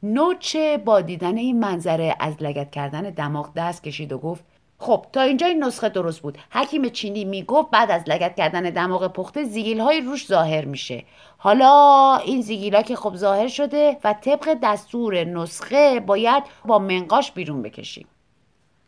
نوچه 0.03 0.77
با 0.77 1.01
دیدن 1.01 1.37
این 1.37 1.59
منظره 1.59 2.15
از 2.19 2.33
لگت 2.39 2.71
کردن 2.71 3.01
دماغ 3.01 3.53
دست 3.55 3.83
کشید 3.83 4.11
و 4.11 4.17
گفت 4.17 4.43
خب 4.81 5.05
تا 5.13 5.21
اینجا 5.21 5.47
این 5.47 5.63
نسخه 5.63 5.89
درست 5.89 6.21
بود. 6.21 6.37
حکیم 6.51 6.89
چینی 6.89 7.25
می‌گفت 7.25 7.69
بعد 7.69 7.91
از 7.91 8.03
لگت 8.07 8.35
کردن 8.35 8.61
دماغ 8.61 9.07
پخته 9.07 9.43
زیگیل 9.43 9.79
های 9.79 10.01
روش 10.01 10.27
ظاهر 10.27 10.65
میشه. 10.65 11.03
حالا 11.37 12.15
این 12.25 12.41
زیگیل 12.41 12.81
که 12.81 12.95
خب 12.95 13.15
ظاهر 13.15 13.47
شده 13.47 13.97
و 14.03 14.13
طبق 14.13 14.57
دستور 14.63 15.23
نسخه 15.23 15.99
باید 15.99 16.43
با 16.65 16.79
منقاش 16.79 17.31
بیرون 17.31 17.61
بکشیم. 17.61 18.07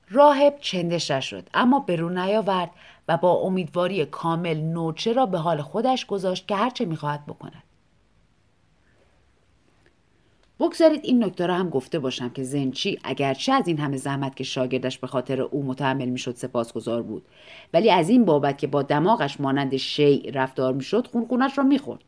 راهب 0.10 0.58
چندش 0.62 1.12
شد 1.12 1.50
اما 1.54 1.80
برو 1.80 2.10
نیاورد 2.10 2.72
و 3.08 3.18
با 3.18 3.32
امیدواری 3.32 4.06
کامل 4.06 4.58
نوچه 4.58 5.14
را 5.14 5.26
به 5.26 5.38
حال 5.38 5.62
خودش 5.62 6.06
گذاشت 6.06 6.48
که 6.48 6.56
هرچه 6.56 6.86
می‌خواهد 6.86 7.26
بکند. 7.26 7.64
بگذارید 10.60 11.00
این 11.04 11.24
نکته 11.24 11.46
را 11.46 11.56
هم 11.56 11.70
گفته 11.70 12.00
باشم 12.00 12.30
که 12.30 12.44
زنچی 12.44 13.00
اگرچه 13.04 13.54
از 13.54 13.68
این 13.68 13.78
همه 13.78 13.98
زحمت 13.98 14.36
که 14.36 14.44
شاگردش 14.44 14.98
به 14.98 15.08
خاطر 15.08 15.42
او 15.42 15.64
متحمل 15.64 16.10
می‌شد 16.10 16.36
سپاسگزار 16.36 17.02
بود. 17.02 17.26
ولی 17.74 17.92
از 17.92 18.10
این 18.10 18.26
بابت 18.26 18.58
که 18.58 18.68
با 18.68 18.82
دماغش 18.82 19.40
مانند 19.40 19.78
شیع 19.78 20.32
رفتار 20.34 20.74
می‌شد 20.74 21.08
خونخونش 21.08 21.58
را 21.58 21.64
می‌خورد. 21.64 22.04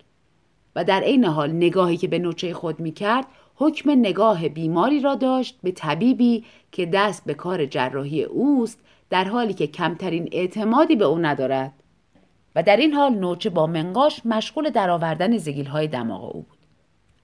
و 0.75 0.84
در 0.84 1.02
عین 1.02 1.25
حال 1.25 1.52
نگاهی 1.52 1.98
که 1.98 2.08
به 2.08 2.20
نوچه 2.20 2.54
خود 2.54 2.80
می‌کرد 2.80 3.25
حکم 3.56 3.92
نگاه 3.92 4.50
بیماری 4.50 5.00
را 5.00 5.16
داشت 5.16 5.60
به 5.64 5.72
طبیبی 5.72 6.44
که 6.72 6.86
دست 6.86 7.25
به 7.25 7.34
کار 7.34 7.66
جراحی 7.66 8.24
اوست 8.24 8.80
در 9.10 9.24
حالی 9.24 9.54
که 9.54 9.68
کمترین 9.68 10.30
اعتمادی 10.32 10.96
به 10.96 11.06
او 11.06 11.20
ندارد. 11.20 11.74
و 12.56 12.64
در 12.64 12.78
این 12.78 12.94
حال 12.94 13.14
نوچه 13.14 13.50
با 13.50 13.68
منقاش 13.68 14.25
مشغول 14.25 14.70
درآوردن 14.70 15.38
زگیل 15.38 15.66
های 15.66 15.88
دماغ 15.88 16.36
او 16.36 16.42
بود. 16.42 16.54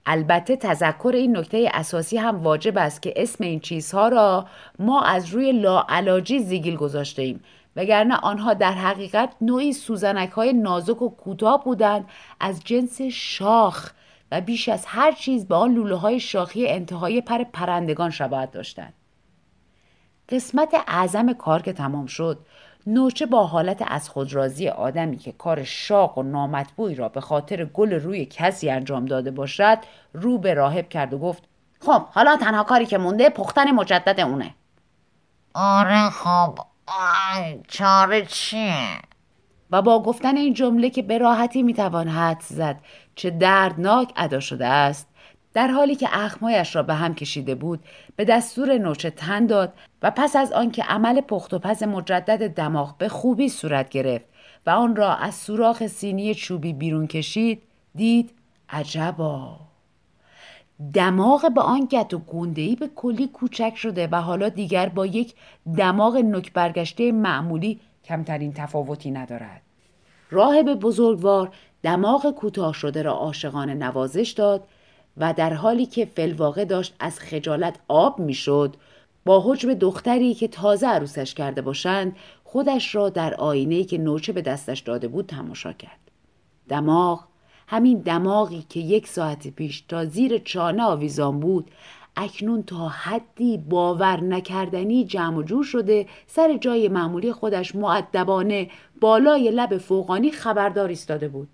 البته 0.05 0.55
تذکر 0.55 1.11
این 1.15 1.37
نکته 1.37 1.69
اساسی 1.73 2.17
هم 2.17 2.43
واجب 2.43 2.77
است 2.77 3.01
که 3.01 3.13
اسم 3.15 3.43
این 3.43 3.59
چیزها 3.59 4.07
را 4.07 4.45
ما 4.79 5.01
از 5.01 5.29
روی 5.29 5.51
لاعلاجی 5.51 6.39
زیگیل 6.39 6.75
گذاشته 6.75 7.21
ایم. 7.21 7.43
وگرنه 7.75 8.15
آنها 8.15 8.53
در 8.53 8.73
حقیقت 8.73 9.29
نوعی 9.41 9.73
سوزنک 9.73 10.29
های 10.29 10.53
نازک 10.53 11.01
و 11.01 11.09
کوتاه 11.09 11.63
بودند 11.63 12.05
از 12.39 12.61
جنس 12.65 13.01
شاخ 13.01 13.91
و 14.31 14.41
بیش 14.41 14.69
از 14.69 14.85
هر 14.85 15.11
چیز 15.11 15.47
به 15.47 15.55
آن 15.55 15.73
لوله 15.73 15.95
های 15.95 16.19
شاخی 16.19 16.67
انتهای 16.67 17.21
پر 17.21 17.43
پرندگان 17.43 18.09
شباهت 18.09 18.51
داشتند. 18.51 18.93
قسمت 20.29 20.73
اعظم 20.87 21.33
کار 21.33 21.61
که 21.61 21.73
تمام 21.73 22.05
شد 22.05 22.39
نوچه 22.87 23.25
با 23.25 23.47
حالت 23.47 23.83
از 23.87 24.09
خود 24.09 24.33
راضی 24.33 24.69
آدمی 24.69 25.17
که 25.17 25.31
کار 25.31 25.63
شاق 25.63 26.17
و 26.17 26.23
نامطبوعی 26.23 26.95
را 26.95 27.09
به 27.09 27.21
خاطر 27.21 27.65
گل 27.65 27.93
روی 27.93 28.25
کسی 28.25 28.69
انجام 28.69 29.05
داده 29.05 29.31
باشد 29.31 29.77
رو 30.13 30.37
به 30.37 30.53
راهب 30.53 30.89
کرد 30.89 31.13
و 31.13 31.19
گفت 31.19 31.43
خب 31.79 32.01
حالا 32.01 32.37
تنها 32.37 32.63
کاری 32.63 32.85
که 32.85 32.97
مونده 32.97 33.29
پختن 33.29 33.71
مجدد 33.71 34.19
اونه. 34.19 34.55
آره 35.53 36.09
خب 36.09 36.59
چاره 37.67 38.25
چیه؟ 38.25 38.87
و 39.71 39.81
با 39.81 40.03
گفتن 40.03 40.37
این 40.37 40.53
جمله 40.53 40.89
که 40.89 41.01
به 41.01 41.17
راحتی 41.17 41.63
می‌توان 41.63 42.07
حد 42.07 42.41
زد 42.41 42.79
چه 43.15 43.29
دردناک 43.29 44.13
ادا 44.15 44.39
شده 44.39 44.67
است. 44.67 45.07
در 45.53 45.67
حالی 45.67 45.95
که 45.95 46.09
اخمایش 46.11 46.75
را 46.75 46.83
به 46.83 46.93
هم 46.93 47.15
کشیده 47.15 47.55
بود 47.55 47.79
به 48.15 48.25
دستور 48.25 48.77
نوچه 48.77 49.09
تن 49.09 49.45
داد 49.45 49.73
و 50.01 50.11
پس 50.11 50.35
از 50.35 50.51
آنکه 50.51 50.83
عمل 50.83 51.21
پخت 51.21 51.53
و 51.53 51.59
پز 51.59 51.83
مجدد 51.83 52.53
دماغ 52.53 52.97
به 52.97 53.09
خوبی 53.09 53.49
صورت 53.49 53.89
گرفت 53.89 54.25
و 54.65 54.69
آن 54.69 54.95
را 54.95 55.15
از 55.15 55.35
سوراخ 55.35 55.87
سینی 55.87 56.35
چوبی 56.35 56.73
بیرون 56.73 57.07
کشید 57.07 57.61
دید 57.95 58.31
عجبا. 58.69 59.59
دماغ 60.93 61.53
به 61.53 61.61
آن 61.61 61.87
گت 61.91 62.13
و 62.13 62.19
گندهی 62.19 62.75
به 62.75 62.89
کلی 62.95 63.27
کوچک 63.27 63.73
شده 63.75 64.07
و 64.11 64.15
حالا 64.15 64.49
دیگر 64.49 64.89
با 64.89 65.05
یک 65.05 65.33
دماغ 65.77 66.17
نک 66.17 66.53
برگشته 66.53 67.11
معمولی 67.11 67.79
کمترین 68.05 68.53
تفاوتی 68.53 69.11
ندارد. 69.11 69.61
راهب 70.31 70.73
بزرگوار 70.73 71.51
دماغ 71.83 72.31
کوتاه 72.31 72.73
شده 72.73 73.01
را 73.01 73.11
عاشقانه 73.11 73.73
نوازش 73.73 74.29
داد 74.29 74.67
و 75.17 75.33
در 75.33 75.53
حالی 75.53 75.85
که 75.85 76.05
فلواقع 76.05 76.65
داشت 76.65 76.95
از 76.99 77.19
خجالت 77.19 77.79
آب 77.87 78.19
می‌شد 78.19 78.75
با 79.25 79.43
حجم 79.45 79.73
دختری 79.73 80.33
که 80.33 80.47
تازه 80.47 80.87
عروسش 80.87 81.33
کرده 81.33 81.61
باشند 81.61 82.15
خودش 82.43 82.95
را 82.95 83.09
در 83.09 83.33
آینه 83.33 83.83
که 83.83 83.97
نوچه 83.97 84.33
به 84.33 84.41
دستش 84.41 84.79
داده 84.79 85.07
بود 85.07 85.25
تماشا 85.25 85.73
کرد. 85.73 85.99
دماغ 86.69 87.23
همین 87.67 87.99
دماغی 87.99 88.65
که 88.69 88.79
یک 88.79 89.07
ساعت 89.07 89.47
پیش 89.47 89.81
تا 89.81 90.05
زیر 90.05 90.37
چانه 90.37 90.83
آویزان 90.83 91.39
بود 91.39 91.71
اکنون 92.15 92.63
تا 92.63 92.87
حدی 92.87 93.57
باور 93.57 94.21
نکردنی 94.21 95.05
جمع 95.05 95.37
و 95.37 95.43
جور 95.43 95.63
شده 95.63 96.05
سر 96.27 96.57
جای 96.57 96.89
معمولی 96.89 97.33
خودش 97.33 97.75
معدبانه 97.75 98.69
بالای 99.01 99.51
لب 99.51 99.77
فوقانی 99.77 100.31
خبردار 100.31 100.89
ایستاده 100.89 101.27
بود. 101.27 101.47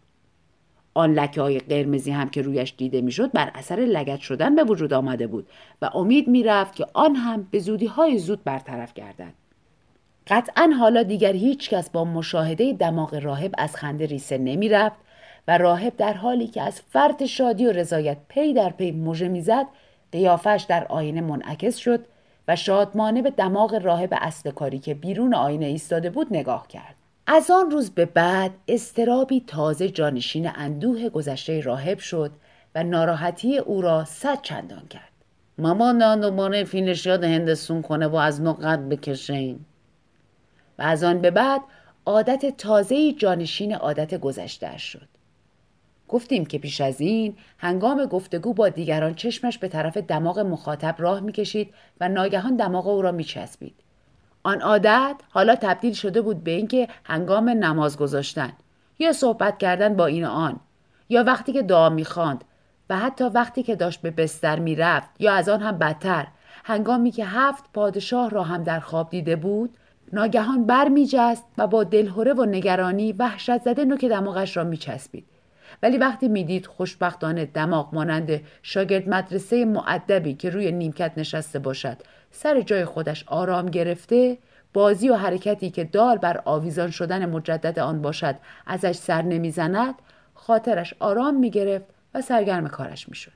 آن 0.98 1.14
لکه 1.14 1.42
های 1.42 1.60
قرمزی 1.60 2.12
هم 2.12 2.30
که 2.30 2.42
رویش 2.42 2.74
دیده 2.78 3.02
می‌شد 3.02 3.32
بر 3.32 3.52
اثر 3.56 3.76
لگت 3.76 4.20
شدن 4.20 4.56
به 4.56 4.64
وجود 4.64 4.94
آمده 4.94 5.28
بود 5.28 5.48
و 5.82 5.90
امید 5.94 6.28
می‌رفت 6.28 6.76
که 6.76 6.86
آن 6.94 7.16
هم 7.16 7.48
به 7.52 7.60
زودی 7.60 7.86
های 7.86 8.18
زود 8.18 8.44
برطرف 8.44 8.94
گردد. 8.94 9.34
قطعا 10.28 10.74
حالا 10.80 11.04
دیگر 11.04 11.34
هیچ 11.34 11.70
کس 11.70 11.90
با 11.90 12.06
مشاهده 12.06 12.74
دماغ 12.74 13.16
راهب 13.16 13.52
از 13.58 13.76
خنده 13.76 14.06
ریسه 14.06 14.38
نمی‌رفت 14.38 14.98
و 15.48 15.58
راهب 15.58 15.98
در 15.98 16.14
حالی 16.14 16.48
که 16.48 16.62
از 16.62 16.82
فرط 16.82 17.24
شادی 17.24 17.66
و 17.66 17.72
رضایت 17.72 18.18
پی 18.30 18.54
در 18.54 18.70
پی 18.70 18.92
موژه 18.92 19.28
می‌زد 19.28 19.66
قیافش 20.12 20.66
در 20.70 20.86
آینه 20.88 21.22
منعکس 21.22 21.78
شد 21.78 22.06
و 22.48 22.56
شادمانه 22.56 23.22
به 23.22 23.30
دماغ 23.30 23.74
راهب 23.84 24.14
اصل 24.22 24.52
کاری 24.52 24.80
که 24.80 24.94
بیرون 24.94 25.34
آینه 25.34 25.66
ایستاده 25.66 26.10
بود 26.10 26.28
نگاه 26.32 26.68
کرد. 26.68 26.97
از 27.30 27.52
آن 27.52 27.72
روز 27.72 27.92
به 27.92 28.06
بعد 28.06 28.52
استرابی 28.68 29.44
تازه 29.48 29.90
جانشین 29.90 30.50
اندوه 30.56 31.10
گذشته 31.10 31.62
راهب 31.62 32.00
شد 32.00 32.32
و 32.76 32.84
ناراحتی 32.84 33.58
او 33.58 33.82
را 33.82 34.06
صد 34.06 34.42
چندان 34.42 34.88
کرد. 34.88 35.12
مامان 35.58 36.20
دوباره 36.20 36.64
فیلشیاد 36.64 37.24
هندسون 37.24 37.82
کنه 37.82 38.08
و 38.08 38.16
از 38.16 38.42
نقد 38.42 38.90
بکشین. 38.90 39.60
و 40.80 40.82
از 40.82 41.04
آن 41.04 41.22
به 41.22 41.32
بعد 41.32 41.62
عادت 42.06 42.58
تازه 42.58 43.14
جانشین 43.14 43.76
عادت 43.76 44.20
گذشته 44.20 44.78
شد. 44.78 45.08
گفتیم 46.08 46.46
که 46.46 46.58
پیش 46.58 46.82
از 46.82 47.02
این 47.02 47.36
هنگام 47.58 48.06
گفتگو 48.06 48.54
با 48.54 48.70
دیگران 48.70 49.14
چشمش 49.14 49.58
به 49.58 49.68
طرف 49.68 49.98
دماغ 49.98 50.40
مخاطب 50.40 50.96
راه 50.98 51.20
می‌کشید 51.20 51.74
و 52.02 52.10
ناگهان 52.10 52.56
دماغ 52.56 52.88
او 52.88 53.02
را 53.02 53.12
میچسبید. 53.12 53.76
آن 54.48 54.62
عادت 54.62 55.16
حالا 55.30 55.56
تبدیل 55.56 55.94
شده 55.94 56.22
بود 56.22 56.44
به 56.44 56.52
اینکه 56.52 56.88
هنگام 57.04 57.50
نماز 57.50 57.98
گذاشتن 57.98 58.52
یا 59.00 59.14
صحبت 59.14 59.58
کردن 59.58 59.96
با 59.96 60.06
این 60.06 60.26
آن 60.26 60.60
یا 61.10 61.24
وقتی 61.24 61.54
که 61.54 61.62
دعا 61.62 61.90
می‌خواند 61.90 62.44
و 62.90 62.98
حتی 62.98 63.24
وقتی 63.24 63.64
که 63.64 63.76
داشت 63.76 64.02
به 64.02 64.12
بستر 64.12 64.60
می‌رفت 64.60 65.10
یا 65.20 65.34
از 65.34 65.50
آن 65.50 65.62
هم 65.62 65.78
بدتر 65.78 66.28
هنگامی 66.64 67.12
که 67.12 67.26
هفت 67.26 67.64
پادشاه 67.74 68.30
را 68.30 68.44
هم 68.44 68.64
در 68.64 68.80
خواب 68.80 69.10
دیده 69.10 69.36
بود 69.36 69.78
ناگهان 70.14 70.66
بر 70.66 70.88
میجست 70.88 71.44
و 71.58 71.68
با 71.68 71.84
دلهوره 71.84 72.34
و 72.34 72.46
نگرانی 72.46 73.12
وحشت 73.12 73.62
زده 73.62 73.86
نوک 73.86 74.06
دماغش 74.06 74.58
را 74.58 74.64
میچسبید. 74.64 75.26
ولی 75.84 75.98
وقتی 75.98 76.28
می‌دید 76.28 76.66
خوشبختانه 76.66 77.46
دماغ 77.46 77.96
مانند 77.96 78.42
شاگرد 78.62 79.10
مدرسه 79.10 79.66
معدبی 79.66 80.34
که 80.34 80.50
روی 80.50 80.72
نیمکت 80.72 81.12
نشسته 81.18 81.60
باشد 81.60 81.98
سر 82.32 82.62
جای 82.62 82.86
خودش 82.86 83.24
آرام 83.28 83.66
گرفته 83.66 84.38
بازی 84.74 85.10
و 85.10 85.16
حرکتی 85.16 85.70
که 85.70 85.84
دال 85.84 86.18
بر 86.18 86.42
آویزان 86.46 86.92
شدن 86.92 87.30
مجدد 87.30 87.80
آن 87.80 88.02
باشد 88.02 88.36
ازش 88.66 88.96
سر 88.96 89.22
نمی‌زند 89.22 89.96
خاطرش 90.34 90.94
آرام 91.00 91.36
می‌گرفت 91.36 91.86
و 92.14 92.22
سرگرم 92.22 92.68
کارش 92.68 93.10
می‌شد. 93.10 93.32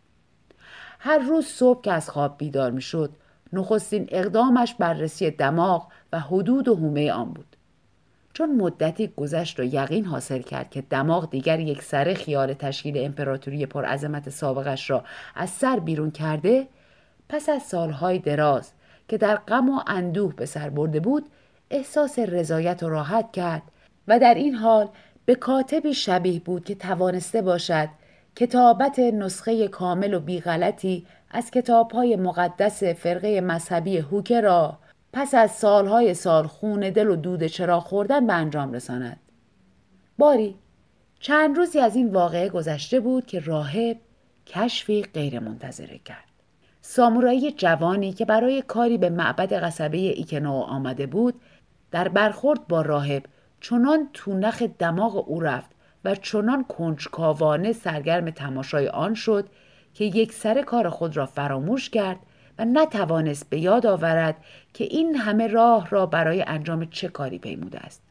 هر 1.00 1.18
روز 1.18 1.46
صبح 1.46 1.82
که 1.82 1.92
از 1.92 2.10
خواب 2.10 2.38
بیدار 2.38 2.72
می‌شد 2.72 3.12
نخستین 3.54 4.08
اقدامش 4.12 4.74
بررسی 4.74 5.32
دماغ 5.32 5.88
و 6.14 6.20
حدود 6.20 6.68
و 6.68 6.76
حومه 6.76 7.12
آن 7.12 7.34
بود. 7.34 7.56
چون 8.34 8.56
مدتی 8.56 9.08
گذشت 9.08 9.60
و 9.60 9.64
یقین 9.64 10.06
حاصل 10.06 10.42
کرد 10.42 10.70
که 10.70 10.82
دماغ 10.82 11.30
دیگر 11.30 11.60
یک 11.60 11.84
سر 11.84 12.14
خیال 12.14 12.54
تشکیل 12.54 12.98
امپراتوری 12.98 13.66
پرعظمت 13.66 14.30
سابقش 14.30 14.90
را 14.90 15.04
از 15.36 15.50
سر 15.50 15.80
بیرون 15.80 16.12
کرده 16.12 16.68
پس 17.30 17.50
از 17.50 17.62
سالهای 17.62 18.20
دراز 18.20 18.72
که 19.12 19.18
در 19.18 19.36
غم 19.36 19.70
و 19.70 19.82
اندوه 19.88 20.36
به 20.36 20.46
سر 20.46 20.70
برده 20.70 21.00
بود 21.00 21.26
احساس 21.70 22.20
رضایت 22.20 22.84
و 22.84 22.90
راحت 22.90 23.32
کرد 23.32 23.62
و 24.08 24.20
در 24.20 24.34
این 24.34 24.56
حال 24.56 24.90
به 25.26 25.36
کاتبی 25.36 25.94
شبیه 25.94 26.40
بود 26.40 26.66
که 26.66 26.76
توانسته 26.76 27.42
باشد 27.42 27.90
کتابت 28.36 29.00
نسخه 29.00 29.68
کامل 29.68 30.14
و 30.14 30.20
بیغلطی 30.20 31.06
از 31.32 31.52
کتابهای 31.52 32.16
مقدس 32.16 32.84
فرقه 32.84 33.42
مذهبی 33.42 33.98
هوکه 33.98 34.42
را 34.42 34.78
پس 35.14 35.34
از 35.34 35.52
سالهای 35.52 36.14
سال 36.14 36.48
خون 36.48 36.80
دل 36.80 37.08
و 37.08 37.16
دود 37.16 37.48
چرا 37.48 37.80
خوردن 37.80 38.28
به 38.28 38.34
انجام 38.34 38.74
رساند. 38.74 39.20
باری 40.18 40.56
چند 41.20 41.58
روزی 41.58 41.80
از 41.80 41.96
این 41.96 42.14
واقعه 42.14 42.50
گذشته 42.50 43.00
بود 43.00 43.26
که 43.26 43.40
راهب 43.40 43.98
کشفی 44.46 45.04
غیرمنتظره 45.04 45.98
کرد. 45.98 46.31
سامورایی 46.82 47.52
جوانی 47.52 48.14
که 48.14 48.26
برای 48.26 48.62
کاری 48.62 48.98
به 48.98 49.10
معبد 49.10 49.54
قصبه 49.54 49.98
ایکنو 49.98 50.54
آمده 50.54 51.06
بود 51.06 51.42
در 51.92 52.08
برخورد 52.08 52.68
با 52.68 52.82
راهب 52.82 53.24
چنان 53.62 54.10
تونخ 54.14 54.62
دماغ 54.62 55.30
او 55.30 55.40
رفت 55.40 55.70
و 56.06 56.16
چنان 56.16 56.64
کنجکاوانه 56.64 57.74
سرگرم 57.74 58.30
تماشای 58.30 58.88
آن 58.88 59.14
شد 59.14 59.50
که 59.94 60.06
یک 60.06 60.34
سر 60.34 60.62
کار 60.62 60.90
خود 60.90 61.18
را 61.18 61.26
فراموش 61.26 61.90
کرد 61.90 62.20
و 62.60 62.66
نتوانست 62.66 63.50
به 63.50 63.60
یاد 63.60 63.86
آورد 63.86 64.36
که 64.74 64.84
این 64.84 65.16
همه 65.16 65.48
راه 65.48 65.90
را 65.90 66.06
برای 66.06 66.44
انجام 66.48 66.86
چه 66.86 67.08
کاری 67.08 67.40
پیموده 67.40 67.80
است. 67.80 68.11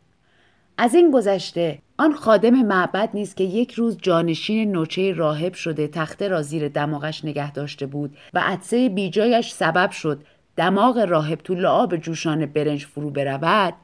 از 0.78 0.94
این 0.94 1.10
گذشته 1.10 1.78
آن 1.98 2.14
خادم 2.14 2.62
معبد 2.62 3.10
نیست 3.14 3.36
که 3.36 3.44
یک 3.44 3.72
روز 3.72 3.98
جانشین 4.02 4.72
نوچه 4.72 5.12
راهب 5.12 5.54
شده 5.54 5.88
تخته 5.88 6.28
را 6.28 6.42
زیر 6.42 6.68
دماغش 6.68 7.24
نگه 7.24 7.52
داشته 7.52 7.86
بود 7.86 8.16
و 8.34 8.40
عدسه 8.44 8.88
بیجایش 8.88 9.52
سبب 9.52 9.90
شد 9.90 10.22
دماغ 10.56 10.98
راهب 10.98 11.38
تو 11.38 11.54
لعاب 11.54 11.96
جوشان 11.96 12.46
برنج 12.46 12.84
فرو 12.84 13.10
برود 13.10 13.74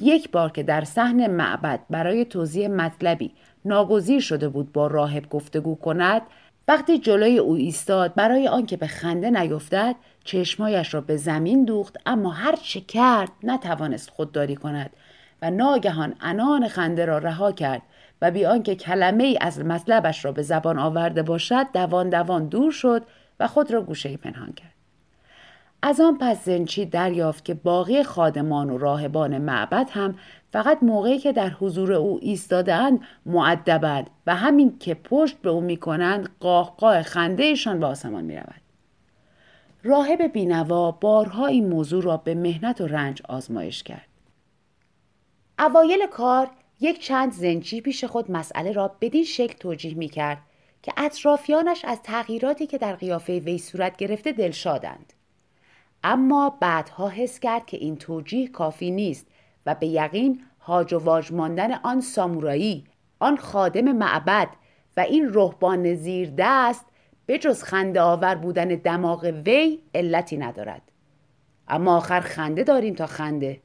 یک 0.00 0.30
بار 0.30 0.50
که 0.50 0.62
در 0.62 0.84
صحن 0.84 1.26
معبد 1.26 1.80
برای 1.90 2.24
توضیح 2.24 2.68
مطلبی 2.68 3.32
ناگزیر 3.64 4.20
شده 4.20 4.48
بود 4.48 4.72
با 4.72 4.86
راهب 4.86 5.28
گفتگو 5.28 5.74
کند 5.74 6.22
وقتی 6.68 6.98
جلوی 6.98 7.38
او 7.38 7.54
ایستاد 7.54 8.14
برای 8.14 8.48
آنکه 8.48 8.76
به 8.76 8.86
خنده 8.86 9.30
نیفتد 9.30 9.96
چشمایش 10.24 10.94
را 10.94 11.00
به 11.00 11.16
زمین 11.16 11.64
دوخت 11.64 11.96
اما 12.06 12.30
هر 12.30 12.56
چه 12.56 12.80
کرد 12.80 13.30
نتوانست 13.42 14.10
خودداری 14.10 14.56
کند. 14.56 14.90
و 15.42 15.50
ناگهان 15.50 16.14
انان 16.20 16.68
خنده 16.68 17.04
را 17.04 17.18
رها 17.18 17.52
کرد 17.52 17.82
و 18.22 18.30
بی 18.30 18.46
آنکه 18.46 18.74
کلمه 18.74 19.24
ای 19.24 19.38
از 19.40 19.60
مطلبش 19.60 20.24
را 20.24 20.32
به 20.32 20.42
زبان 20.42 20.78
آورده 20.78 21.22
باشد 21.22 21.66
دوان 21.72 22.10
دوان 22.10 22.46
دور 22.46 22.72
شد 22.72 23.02
و 23.40 23.46
خود 23.46 23.70
را 23.70 23.82
گوشه 23.82 24.16
پنهان 24.16 24.52
کرد. 24.52 24.74
از 25.82 26.00
آن 26.00 26.18
پس 26.18 26.44
زنچی 26.44 26.86
دریافت 26.86 27.44
که 27.44 27.54
باقی 27.54 28.02
خادمان 28.02 28.70
و 28.70 28.78
راهبان 28.78 29.38
معبد 29.38 29.88
هم 29.90 30.14
فقط 30.52 30.78
موقعی 30.82 31.18
که 31.18 31.32
در 31.32 31.48
حضور 31.48 31.92
او 31.92 32.18
ایستادهاند 32.22 33.00
معدبند 33.26 34.10
و 34.26 34.34
همین 34.34 34.78
که 34.78 34.94
پشت 34.94 35.36
به 35.36 35.50
او 35.50 35.60
می‌کنند 35.60 36.28
قاه 36.40 36.74
قاه 36.76 37.02
خندهشان 37.02 37.80
به 37.80 37.86
آسمان 37.86 38.24
می‌رود. 38.24 38.60
راهب 39.82 40.22
بینوا 40.22 40.90
بارها 40.90 41.46
این 41.46 41.68
موضوع 41.68 42.02
را 42.02 42.16
به 42.16 42.34
مهنت 42.34 42.80
و 42.80 42.86
رنج 42.86 43.22
آزمایش 43.28 43.82
کرد. 43.82 44.09
اوایل 45.60 46.06
کار 46.06 46.50
یک 46.80 47.00
چند 47.00 47.32
زنچی 47.32 47.80
پیش 47.80 48.04
خود 48.04 48.30
مسئله 48.30 48.72
را 48.72 48.96
بدین 49.00 49.24
شکل 49.24 49.58
توجیه 49.58 49.94
می 49.94 50.08
کرد 50.08 50.38
که 50.82 50.92
اطرافیانش 50.96 51.84
از 51.84 52.02
تغییراتی 52.02 52.66
که 52.66 52.78
در 52.78 52.96
قیافه 52.96 53.38
وی 53.38 53.58
صورت 53.58 53.96
گرفته 53.96 54.32
دلشادند. 54.32 55.12
اما 56.04 56.58
بعدها 56.60 57.08
حس 57.08 57.40
کرد 57.40 57.66
که 57.66 57.76
این 57.76 57.96
توجیه 57.96 58.48
کافی 58.48 58.90
نیست 58.90 59.26
و 59.66 59.74
به 59.74 59.86
یقین 59.86 60.42
هاج 60.60 60.92
و 60.92 60.98
واج 60.98 61.32
ماندن 61.32 61.72
آن 61.72 62.00
سامورایی 62.00 62.84
آن 63.18 63.36
خادم 63.36 63.92
معبد 63.92 64.48
و 64.96 65.00
این 65.00 65.34
رهبان 65.34 65.94
زیر 65.94 66.32
دست 66.38 66.84
به 67.26 67.38
جز 67.38 67.62
خنده 67.62 68.00
آور 68.00 68.34
بودن 68.34 68.68
دماغ 68.68 69.24
وی 69.46 69.78
علتی 69.94 70.36
ندارد 70.36 70.82
اما 71.68 71.96
آخر 71.96 72.20
خنده 72.20 72.64
داریم 72.64 72.94
تا 72.94 73.06
خنده 73.06 73.60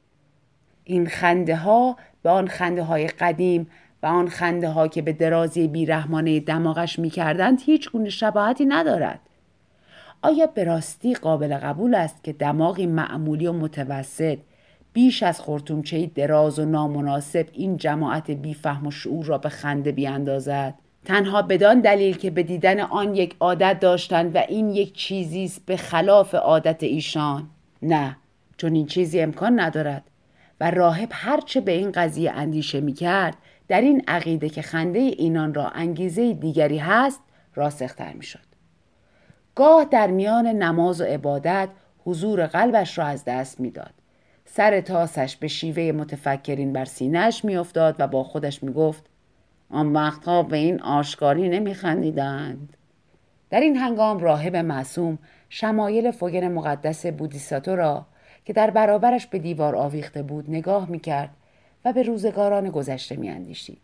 این 0.88 1.06
خنده 1.06 1.56
ها 1.56 1.96
به 2.22 2.30
آن 2.30 2.48
خنده 2.48 2.82
های 2.82 3.06
قدیم 3.06 3.66
و 4.02 4.06
آن 4.06 4.28
خنده 4.28 4.68
ها 4.68 4.88
که 4.88 5.02
به 5.02 5.12
درازی 5.12 5.68
بیرحمانه 5.68 6.40
دماغش 6.40 6.98
می 6.98 7.10
کردند 7.10 7.60
هیچ 7.62 7.90
گونه 7.90 8.10
شباهتی 8.10 8.66
ندارد. 8.66 9.20
آیا 10.22 10.46
به 10.46 10.64
راستی 10.64 11.14
قابل 11.14 11.56
قبول 11.56 11.94
است 11.94 12.24
که 12.24 12.32
دماغی 12.32 12.86
معمولی 12.86 13.46
و 13.46 13.52
متوسط 13.52 14.38
بیش 14.92 15.22
از 15.22 15.40
خورتومچه 15.40 16.06
دراز 16.06 16.58
و 16.58 16.64
نامناسب 16.64 17.46
این 17.52 17.76
جماعت 17.76 18.30
بیفهم 18.30 18.86
و 18.86 18.90
شعور 18.90 19.26
را 19.26 19.38
به 19.38 19.48
خنده 19.48 19.92
بیاندازد؟ 19.92 20.74
تنها 21.04 21.42
بدان 21.42 21.80
دلیل 21.80 22.16
که 22.16 22.30
به 22.30 22.42
دیدن 22.42 22.80
آن 22.80 23.14
یک 23.14 23.36
عادت 23.40 23.80
داشتند 23.80 24.36
و 24.36 24.38
این 24.48 24.68
یک 24.68 24.94
چیزی 24.94 25.44
است 25.44 25.66
به 25.66 25.76
خلاف 25.76 26.34
عادت 26.34 26.82
ایشان. 26.82 27.50
نه 27.82 28.16
چون 28.56 28.74
این 28.74 28.86
چیزی 28.86 29.20
امکان 29.20 29.60
ندارد. 29.60 30.02
و 30.60 30.70
راهب 30.70 31.08
هرچه 31.12 31.60
به 31.60 31.72
این 31.72 31.92
قضیه 31.92 32.32
اندیشه 32.32 32.80
می 32.80 32.92
کرد 32.92 33.36
در 33.68 33.80
این 33.80 34.02
عقیده 34.08 34.48
که 34.48 34.62
خنده 34.62 34.98
اینان 34.98 35.54
را 35.54 35.68
انگیزه 35.68 36.32
دیگری 36.32 36.78
هست 36.78 37.20
راسختر 37.54 38.12
می 38.12 38.24
شد. 38.24 38.46
گاه 39.54 39.84
در 39.84 40.06
میان 40.06 40.46
نماز 40.46 41.00
و 41.00 41.04
عبادت 41.04 41.68
حضور 42.04 42.46
قلبش 42.46 42.98
را 42.98 43.04
از 43.04 43.24
دست 43.24 43.60
می‌داد. 43.60 43.94
سر 44.44 44.80
تاسش 44.80 45.36
به 45.36 45.48
شیوه 45.48 45.92
متفکرین 45.92 46.72
بر 46.72 46.84
سینهش 46.84 47.44
میافتاد 47.44 47.96
و 47.98 48.06
با 48.06 48.24
خودش 48.24 48.62
می‌گفت 48.62 49.04
آن 49.70 49.92
وقتها 49.92 50.42
به 50.42 50.56
این 50.56 50.82
آشکاری 50.82 51.48
نمیخندیدند 51.48 52.76
در 53.50 53.60
این 53.60 53.76
هنگام 53.76 54.18
راهب 54.18 54.56
معصوم 54.56 55.18
شمایل 55.48 56.10
فوگر 56.10 56.48
مقدس 56.48 57.06
بودیساتو 57.06 57.76
را 57.76 58.06
که 58.46 58.52
در 58.52 58.70
برابرش 58.70 59.26
به 59.26 59.38
دیوار 59.38 59.76
آویخته 59.76 60.22
بود 60.22 60.50
نگاه 60.50 60.90
می‌کرد 60.90 61.30
و 61.84 61.92
به 61.92 62.02
روزگاران 62.02 62.70
گذشته 62.70 63.16
میاندیشید. 63.16 63.78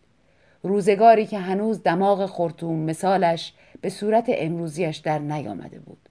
روزگاری 0.63 1.27
که 1.27 1.39
هنوز 1.39 1.83
دماغ 1.83 2.27
خورتوم 2.27 2.79
مثالش 2.79 3.53
به 3.81 3.89
صورت 3.89 4.25
امروزیش 4.29 4.97
در 4.97 5.19
نیامده 5.19 5.79
بود. 5.79 6.09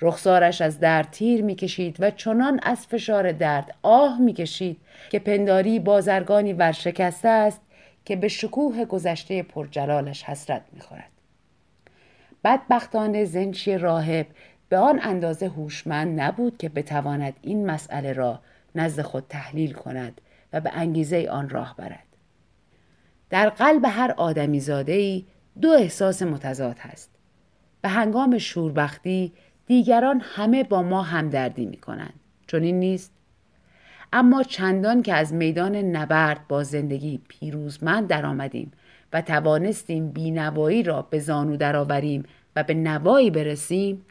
رخسارش 0.00 0.60
از 0.60 0.80
درد 0.80 1.10
تیر 1.10 1.42
می‌کشید 1.42 1.96
و 2.00 2.10
چنان 2.10 2.60
از 2.62 2.86
فشار 2.86 3.32
درد 3.32 3.74
آه 3.82 4.20
می‌کشید 4.20 4.80
که 5.10 5.18
پنداری 5.18 5.78
بازرگانی 5.78 6.52
ورشکسته 6.52 7.28
است 7.28 7.60
که 8.04 8.16
به 8.16 8.28
شکوه 8.28 8.84
گذشته 8.84 9.42
پرجلالش 9.42 10.22
حسرت 10.22 10.62
می‌خورد. 10.72 11.10
بدبختانه 12.44 13.24
زنچی 13.24 13.78
راهب 13.78 14.26
به 14.68 14.76
آن 14.78 15.00
اندازه 15.02 15.48
هوشمند 15.48 16.20
نبود 16.20 16.56
که 16.58 16.68
بتواند 16.68 17.34
این 17.42 17.66
مسئله 17.66 18.12
را 18.12 18.40
نزد 18.74 19.02
خود 19.02 19.24
تحلیل 19.28 19.72
کند 19.72 20.20
و 20.52 20.60
به 20.60 20.70
انگیزه 20.74 21.28
آن 21.30 21.48
راه 21.48 21.74
برد. 21.76 22.06
در 23.30 23.48
قلب 23.48 23.84
هر 23.84 24.14
آدمی 24.16 24.60
زاده 24.60 25.22
دو 25.60 25.70
احساس 25.70 26.22
متضاد 26.22 26.78
هست. 26.78 27.10
به 27.82 27.88
هنگام 27.88 28.38
شوربختی 28.38 29.32
دیگران 29.66 30.22
همه 30.24 30.64
با 30.64 30.82
ما 30.82 31.02
همدردی 31.02 31.66
می 31.66 31.76
کنند 31.76 32.14
چون 32.46 32.62
این 32.62 32.78
نیست؟ 32.78 33.12
اما 34.12 34.42
چندان 34.42 35.02
که 35.02 35.14
از 35.14 35.34
میدان 35.34 35.76
نبرد 35.76 36.48
با 36.48 36.62
زندگی 36.62 37.20
پیروزمند 37.28 38.08
درآمدیم 38.08 38.72
و 39.12 39.22
توانستیم 39.22 40.10
بینوایی 40.10 40.82
را 40.82 41.02
به 41.02 41.18
زانو 41.18 41.56
درآوریم 41.56 42.24
و 42.56 42.62
به 42.62 42.74
نوایی 42.74 43.30
برسیم 43.30 44.04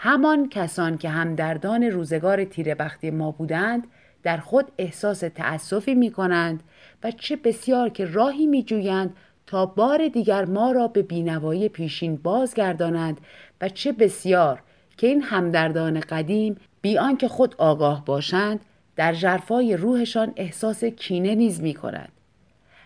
همان 0.00 0.48
کسان 0.48 0.98
که 0.98 1.08
همدردان 1.08 1.82
روزگار 1.82 2.44
تیربختی 2.44 3.10
ما 3.10 3.30
بودند 3.30 3.86
در 4.22 4.36
خود 4.36 4.72
احساس 4.78 5.20
تأسفی 5.20 5.94
می 5.94 6.10
کنند 6.10 6.62
و 7.04 7.10
چه 7.10 7.36
بسیار 7.36 7.88
که 7.88 8.04
راهی 8.04 8.46
می 8.46 8.62
جویند 8.62 9.16
تا 9.46 9.66
بار 9.66 10.08
دیگر 10.08 10.44
ما 10.44 10.72
را 10.72 10.88
به 10.88 11.02
بینوایی 11.02 11.68
پیشین 11.68 12.16
بازگردانند 12.16 13.20
و 13.60 13.68
چه 13.68 13.92
بسیار 13.92 14.62
که 14.96 15.06
این 15.06 15.22
همدردان 15.22 16.00
قدیم 16.00 16.56
بی 16.82 16.98
آنکه 16.98 17.28
خود 17.28 17.54
آگاه 17.58 18.04
باشند 18.04 18.60
در 18.96 19.14
جرفای 19.14 19.76
روحشان 19.76 20.32
احساس 20.36 20.84
کینه 20.84 21.34
نیز 21.34 21.60
می 21.60 21.74
کند. 21.74 22.12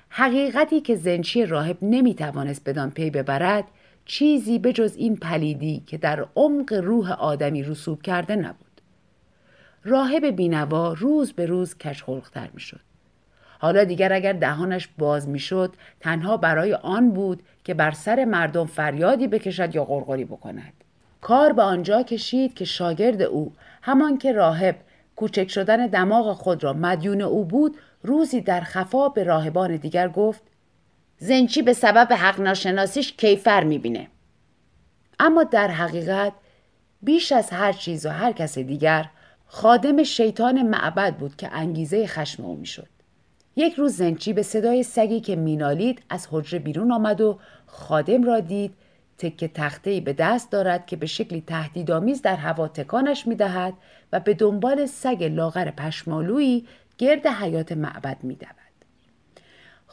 حقیقتی 0.09 0.81
که 0.81 0.95
زنچی 0.95 1.47
راهب 1.47 1.77
نمی 1.83 2.15
توانست 2.15 2.69
بدان 2.69 2.91
پی 2.91 3.11
ببرد 3.11 3.65
چیزی 4.05 4.59
بجز 4.59 4.97
این 4.97 5.17
پلیدی 5.17 5.83
که 5.87 5.99
در 5.99 6.27
عمق 6.37 6.73
روح 6.73 7.13
آدمی 7.13 7.63
رسوب 7.63 8.03
کرده 8.03 8.37
نبود. 8.37 8.81
راهب 9.85 10.27
بینوا 10.27 10.93
روز 10.93 11.33
به 11.33 11.47
روز 11.47 11.79
کشخلقتر 11.79 12.49
می 12.55 12.61
شد. 12.61 12.81
حالا 13.63 13.85
دیگر 13.85 14.13
اگر 14.13 14.33
دهانش 14.33 14.89
باز 14.99 15.29
می‌شد 15.29 15.75
تنها 16.01 16.37
برای 16.37 16.75
آن 16.75 17.11
بود 17.11 17.43
که 17.65 17.75
بر 17.75 17.91
سر 17.91 18.25
مردم 18.25 18.67
فریادی 18.67 19.27
بکشد 19.27 19.75
یا 19.75 19.85
غرغری 19.85 20.25
بکند 20.25 20.73
کار 21.21 21.53
به 21.53 21.63
آنجا 21.63 22.03
کشید 22.03 22.55
که 22.55 22.65
شاگرد 22.65 23.23
او 23.23 23.53
همان 23.83 24.19
که 24.19 24.33
راهب 24.33 24.77
کوچک 25.17 25.51
شدن 25.51 25.87
دماغ 25.87 26.33
خود 26.33 26.65
را 26.65 26.73
مدیون 26.73 27.21
او 27.23 27.45
بود 27.45 27.77
روزی 28.03 28.41
در 28.41 28.61
خفا 28.61 29.09
به 29.09 29.25
راهبان 29.25 29.77
دیگر 29.77 30.09
گفت 30.09 30.43
زنچی 31.23 31.63
به 31.63 31.73
سبب 31.73 32.13
حق 32.13 32.41
ناشناسیش 32.41 33.13
کیفر 33.13 33.65
می‌بینه. 33.65 34.09
اما 35.21 35.45
در 35.45 35.69
حقیقت 35.69 36.33
بیش 37.03 37.33
از 37.33 37.51
هر 37.51 37.73
چیز 37.73 38.07
و 38.07 38.09
هر 38.09 38.33
کس 38.33 38.59
دیگر 38.59 39.11
خادم 39.47 40.03
شیطان 40.03 40.63
معبد 40.63 41.17
بود 41.17 41.37
که 41.37 41.49
انگیزه 41.53 42.07
خشم 42.07 42.45
او 42.45 42.57
می‌شد. 42.57 42.89
یک 43.57 43.75
روز 43.75 43.97
زنچی 43.97 44.33
به 44.33 44.43
صدای 44.43 44.83
سگی 44.83 45.21
که 45.21 45.37
مینالید 45.37 46.03
از 46.11 46.29
حجره 46.31 46.59
بیرون 46.59 46.93
آمد 46.93 47.21
و 47.21 47.39
خادم 47.67 48.23
را 48.23 48.41
دید 48.41 48.75
تکه 49.19 49.49
تخته 49.49 50.01
به 50.01 50.13
دست 50.13 50.51
دارد 50.51 50.87
که 50.87 50.97
به 50.97 51.07
شکلی 51.07 51.45
تهدیدآمیز 51.47 52.23
در 52.23 52.37
هوا 52.37 52.69
تکانش 52.69 53.27
می‌دهد 53.27 53.75
و 54.13 54.21
به 54.21 54.35
دنبال 54.35 54.87
سگ 54.87 55.25
لاغر 55.25 55.71
پشمالویی 55.71 56.67
گرد 56.99 57.27
حیات 57.27 57.73
معبد 57.73 58.17
میدود. 58.23 58.62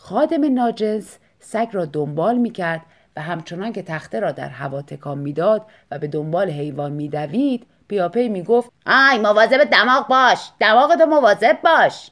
خادم 0.02 0.54
ناجنس 0.54 1.18
سگ 1.40 1.68
را 1.72 1.86
دنبال 1.86 2.38
می‌کرد 2.38 2.82
و 3.16 3.22
همچنان 3.22 3.74
که 3.74 3.82
تخته 3.82 4.20
را 4.20 4.32
در 4.32 4.50
هوا 4.50 4.82
تکان 4.82 5.18
می‌داد 5.18 5.66
و 5.92 6.00
به 6.00 6.08
دنبال 6.08 6.50
حیوان 6.50 6.92
میدوید 6.92 7.68
پیاپی 7.88 8.30
می‌گفت 8.30 8.72
آی 8.86 9.18
مواظب 9.18 9.64
دماغ 9.64 10.08
باش 10.08 10.52
دماغتو 10.60 11.06
مواظب 11.06 11.58
باش. 11.64 12.12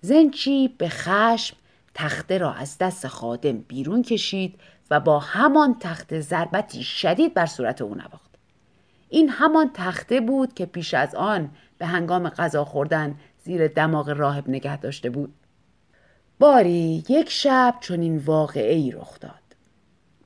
زنچی 0.00 0.68
به 0.78 0.88
خشم 0.88 1.56
تخته 1.94 2.38
را 2.38 2.52
از 2.52 2.78
دست 2.78 3.06
خادم 3.06 3.58
بیرون 3.58 4.02
کشید 4.02 4.60
و 4.90 5.00
با 5.00 5.18
همان 5.18 5.76
تخته 5.80 6.20
ضربتی 6.20 6.82
شدید 6.82 7.34
بر 7.34 7.46
صورت 7.46 7.82
او 7.82 7.94
نواخت. 7.94 8.30
این 9.08 9.28
همان 9.28 9.70
تخته 9.74 10.20
بود 10.20 10.54
که 10.54 10.66
پیش 10.66 10.94
از 10.94 11.14
آن 11.14 11.50
به 11.78 11.86
هنگام 11.86 12.28
غذا 12.28 12.64
خوردن 12.64 13.18
زیر 13.44 13.68
دماغ 13.68 14.08
راهب 14.08 14.48
نگه 14.48 14.76
داشته 14.76 15.10
بود. 15.10 15.34
باری 16.38 17.04
یک 17.08 17.30
شب 17.30 17.74
چون 17.80 18.00
این 18.00 18.18
واقعه 18.18 18.74
ای 18.74 18.90
رخ 18.90 19.20
داد 19.20 19.32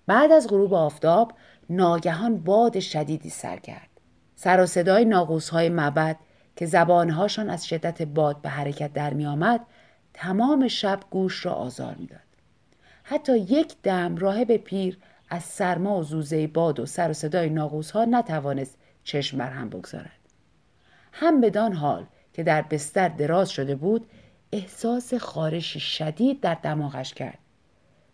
بعد 0.07 0.33
از 0.33 0.49
غروب 0.49 0.75
آفتاب 0.75 1.33
ناگهان 1.71 2.39
باد 2.39 2.81
شدیدی 2.81 3.31
سر 3.31 3.57
کرد 3.57 3.89
سر 4.35 4.61
و 4.61 4.67
صدای 4.67 5.05
ناقوس 5.05 5.49
های 5.49 5.69
معبد 5.69 6.17
که 6.57 6.67
زبانهاشان 6.67 7.51
از 7.51 7.67
شدت 7.67 8.03
باد 8.03 8.43
به 8.43 8.49
حرکت 8.49 8.93
در 8.93 9.15
می 9.15 9.27
آمد 9.27 9.61
تمام 10.15 10.69
شب 10.69 11.01
گوش 11.11 11.47
را 11.47 11.53
آزار 11.53 11.95
می‌داد. 11.95 12.21
حتی 13.03 13.39
یک 13.39 13.75
دم 13.83 14.17
راهب 14.17 14.57
پیر 14.57 14.99
از 15.31 15.43
سرما 15.43 15.97
و 15.97 16.03
زوزه 16.03 16.47
باد 16.47 16.81
و 16.81 16.87
سر 16.87 17.11
و 17.11 17.13
صدای 17.13 17.51
ناقوس 17.51 17.91
ها 17.91 18.05
نتوانست 18.05 18.79
چشم 19.05 19.39
بر 19.39 19.51
هم 19.51 19.69
بگذارد. 19.69 20.11
هم 21.13 21.41
بدان 21.41 21.73
حال 21.73 22.07
که 22.33 22.43
در 22.43 22.63
بستر 22.63 23.09
دراز 23.09 23.51
شده 23.51 23.75
بود 23.75 24.07
احساس 24.53 25.15
خارشی 25.15 25.81
شدید 25.81 26.41
در 26.41 26.55
دماغش 26.55 27.15
کرد 27.15 27.39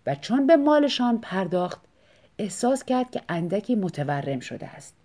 و 0.07 0.14
چون 0.14 0.46
به 0.46 0.57
مالشان 0.57 1.20
پرداخت 1.20 1.81
احساس 2.38 2.85
کرد 2.85 3.11
که 3.11 3.20
اندکی 3.29 3.75
متورم 3.75 4.40
شده 4.40 4.66
است. 4.66 4.96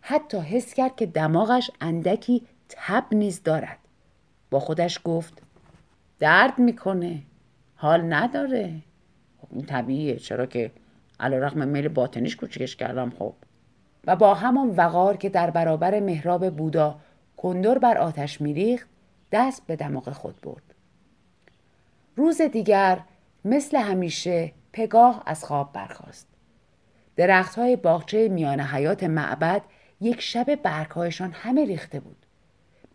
حتی 0.00 0.38
حس 0.38 0.74
کرد 0.74 0.96
که 0.96 1.06
دماغش 1.06 1.70
اندکی 1.80 2.46
تب 2.68 3.04
نیز 3.12 3.42
دارد. 3.42 3.78
با 4.50 4.60
خودش 4.60 5.00
گفت 5.04 5.42
درد 6.18 6.58
می‌کنه 6.58 7.22
حال 7.76 8.12
نداره. 8.12 8.74
خب 9.40 9.48
این 9.50 9.66
طبیعیه 9.66 10.16
چرا 10.16 10.46
که 10.46 10.70
علا 11.20 11.38
رقم 11.38 11.68
میل 11.68 11.88
باطنیش 11.88 12.36
کوچکش 12.36 12.76
کردم 12.76 13.10
خب. 13.18 13.34
و 14.06 14.16
با 14.16 14.34
همان 14.34 14.70
وقار 14.70 15.16
که 15.16 15.28
در 15.28 15.50
برابر 15.50 16.00
محراب 16.00 16.50
بودا 16.56 17.00
کندور 17.36 17.78
بر 17.78 17.98
آتش 17.98 18.40
میریخت 18.40 18.89
دست 19.32 19.66
به 19.66 19.76
دماغ 19.76 20.10
خود 20.10 20.40
برد. 20.40 20.74
روز 22.16 22.40
دیگر 22.42 23.00
مثل 23.44 23.76
همیشه 23.76 24.52
پگاه 24.72 25.22
از 25.26 25.44
خواب 25.44 25.72
برخاست. 25.72 26.26
درخت 27.16 27.54
های 27.54 27.76
باغچه 27.76 28.28
میان 28.28 28.60
حیات 28.60 29.04
معبد 29.04 29.62
یک 30.00 30.20
شب 30.20 30.54
برگهایشان 30.54 31.32
همه 31.32 31.64
ریخته 31.64 32.00
بود. 32.00 32.26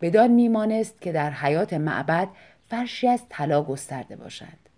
بدان 0.00 0.30
میمانست 0.30 1.00
که 1.00 1.12
در 1.12 1.30
حیات 1.30 1.72
معبد 1.72 2.28
فرشی 2.68 3.08
از 3.08 3.22
طلا 3.28 3.62
گسترده 3.62 4.16
باشند. 4.16 4.68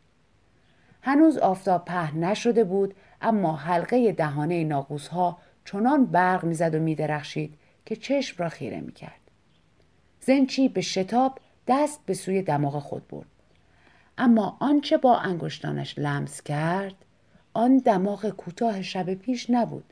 هنوز 1.02 1.38
آفتاب 1.38 1.84
پهن 1.84 2.24
نشده 2.24 2.64
بود 2.64 2.94
اما 3.22 3.56
حلقه 3.56 4.12
دهانه 4.12 4.64
ناقوس 4.64 5.08
ها 5.08 5.38
چنان 5.64 6.06
برق 6.06 6.44
می‌زد 6.44 6.74
و 6.74 6.78
میدرخشید 6.78 7.54
که 7.86 7.96
چشم 7.96 8.42
را 8.42 8.48
خیره 8.48 8.80
می‌کرد. 8.80 9.20
زنچی 10.20 10.68
به 10.68 10.80
شتاب 10.80 11.38
دست 11.68 12.00
به 12.06 12.14
سوی 12.14 12.42
دماغ 12.42 12.78
خود 12.78 13.08
برد. 13.08 13.26
اما 14.18 14.56
آنچه 14.60 14.96
با 14.96 15.16
انگشتانش 15.16 15.98
لمس 15.98 16.42
کرد 16.42 16.94
آن 17.54 17.78
دماغ 17.78 18.28
کوتاه 18.28 18.82
شب 18.82 19.14
پیش 19.14 19.50
نبود. 19.50 19.84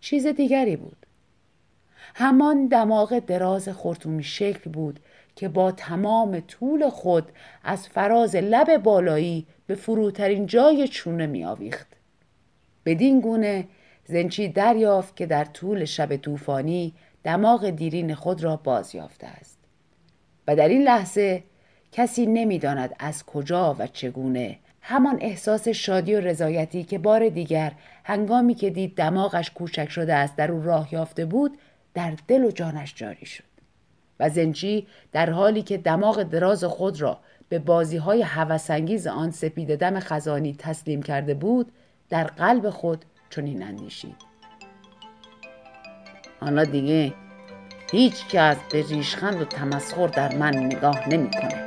چیز 0.00 0.26
دیگری 0.26 0.76
بود. 0.76 1.06
همان 2.14 2.66
دماغ 2.66 3.18
دراز 3.18 3.68
خورتومی 3.68 4.22
شکل 4.22 4.70
بود 4.70 5.00
که 5.36 5.48
با 5.48 5.72
تمام 5.72 6.40
طول 6.40 6.88
خود 6.88 7.32
از 7.64 7.88
فراز 7.88 8.36
لب 8.36 8.76
بالایی 8.76 9.46
به 9.66 9.74
فروترین 9.74 10.46
جای 10.46 10.88
چونه 10.88 11.26
می 11.26 11.44
آویخت. 11.44 11.86
بدین 12.84 13.20
گونه 13.20 13.68
زنچی 14.04 14.48
دریافت 14.48 15.16
که 15.16 15.26
در 15.26 15.44
طول 15.44 15.84
شب 15.84 16.16
طوفانی 16.16 16.94
دماغ 17.24 17.70
دیرین 17.70 18.14
خود 18.14 18.44
را 18.44 18.56
باز 18.56 18.94
یافته 18.94 19.26
است. 19.26 19.51
و 20.46 20.56
در 20.56 20.68
این 20.68 20.82
لحظه 20.82 21.44
کسی 21.92 22.26
نمی‌داند 22.26 22.94
از 22.98 23.26
کجا 23.26 23.76
و 23.78 23.86
چگونه. 23.86 24.58
همان 24.80 25.18
احساس 25.20 25.68
شادی 25.68 26.14
و 26.14 26.20
رضایتی 26.20 26.84
که 26.84 26.98
بار 26.98 27.28
دیگر 27.28 27.72
هنگامی 28.04 28.54
که 28.54 28.70
دید 28.70 28.94
دماغش 28.94 29.50
کوچک 29.50 29.90
شده 29.90 30.14
است 30.14 30.36
در 30.36 30.52
او 30.52 30.62
راه 30.62 30.94
یافته 30.94 31.24
بود 31.24 31.58
در 31.94 32.12
دل 32.28 32.44
و 32.44 32.50
جانش 32.50 32.94
جاری 32.96 33.26
شد. 33.26 33.44
و 34.20 34.28
زنچی 34.28 34.86
در 35.12 35.30
حالی 35.30 35.62
که 35.62 35.78
دماغ 35.78 36.22
دراز 36.22 36.64
خود 36.64 37.00
را 37.00 37.18
به 37.48 37.58
بازی 37.58 37.96
های 37.96 38.22
هوسانگیز 38.22 39.06
آن 39.06 39.30
سپید 39.30 39.76
دم 39.76 40.00
خزانی 40.00 40.54
تسلیم 40.58 41.02
کرده 41.02 41.34
بود 41.34 41.72
در 42.10 42.24
قلب 42.24 42.70
خود 42.70 43.04
چنین 43.30 43.62
اندیشید. 43.62 44.16
حالا 46.40 46.64
دیگه 46.64 47.12
هیچ 47.92 48.26
کس 48.28 48.56
به 48.70 48.82
ریشخند 48.82 49.42
و 49.42 49.44
تمسخر 49.44 50.06
در 50.06 50.36
من 50.36 50.56
نگاه 50.56 51.08
نمی‌کنه. 51.08 51.61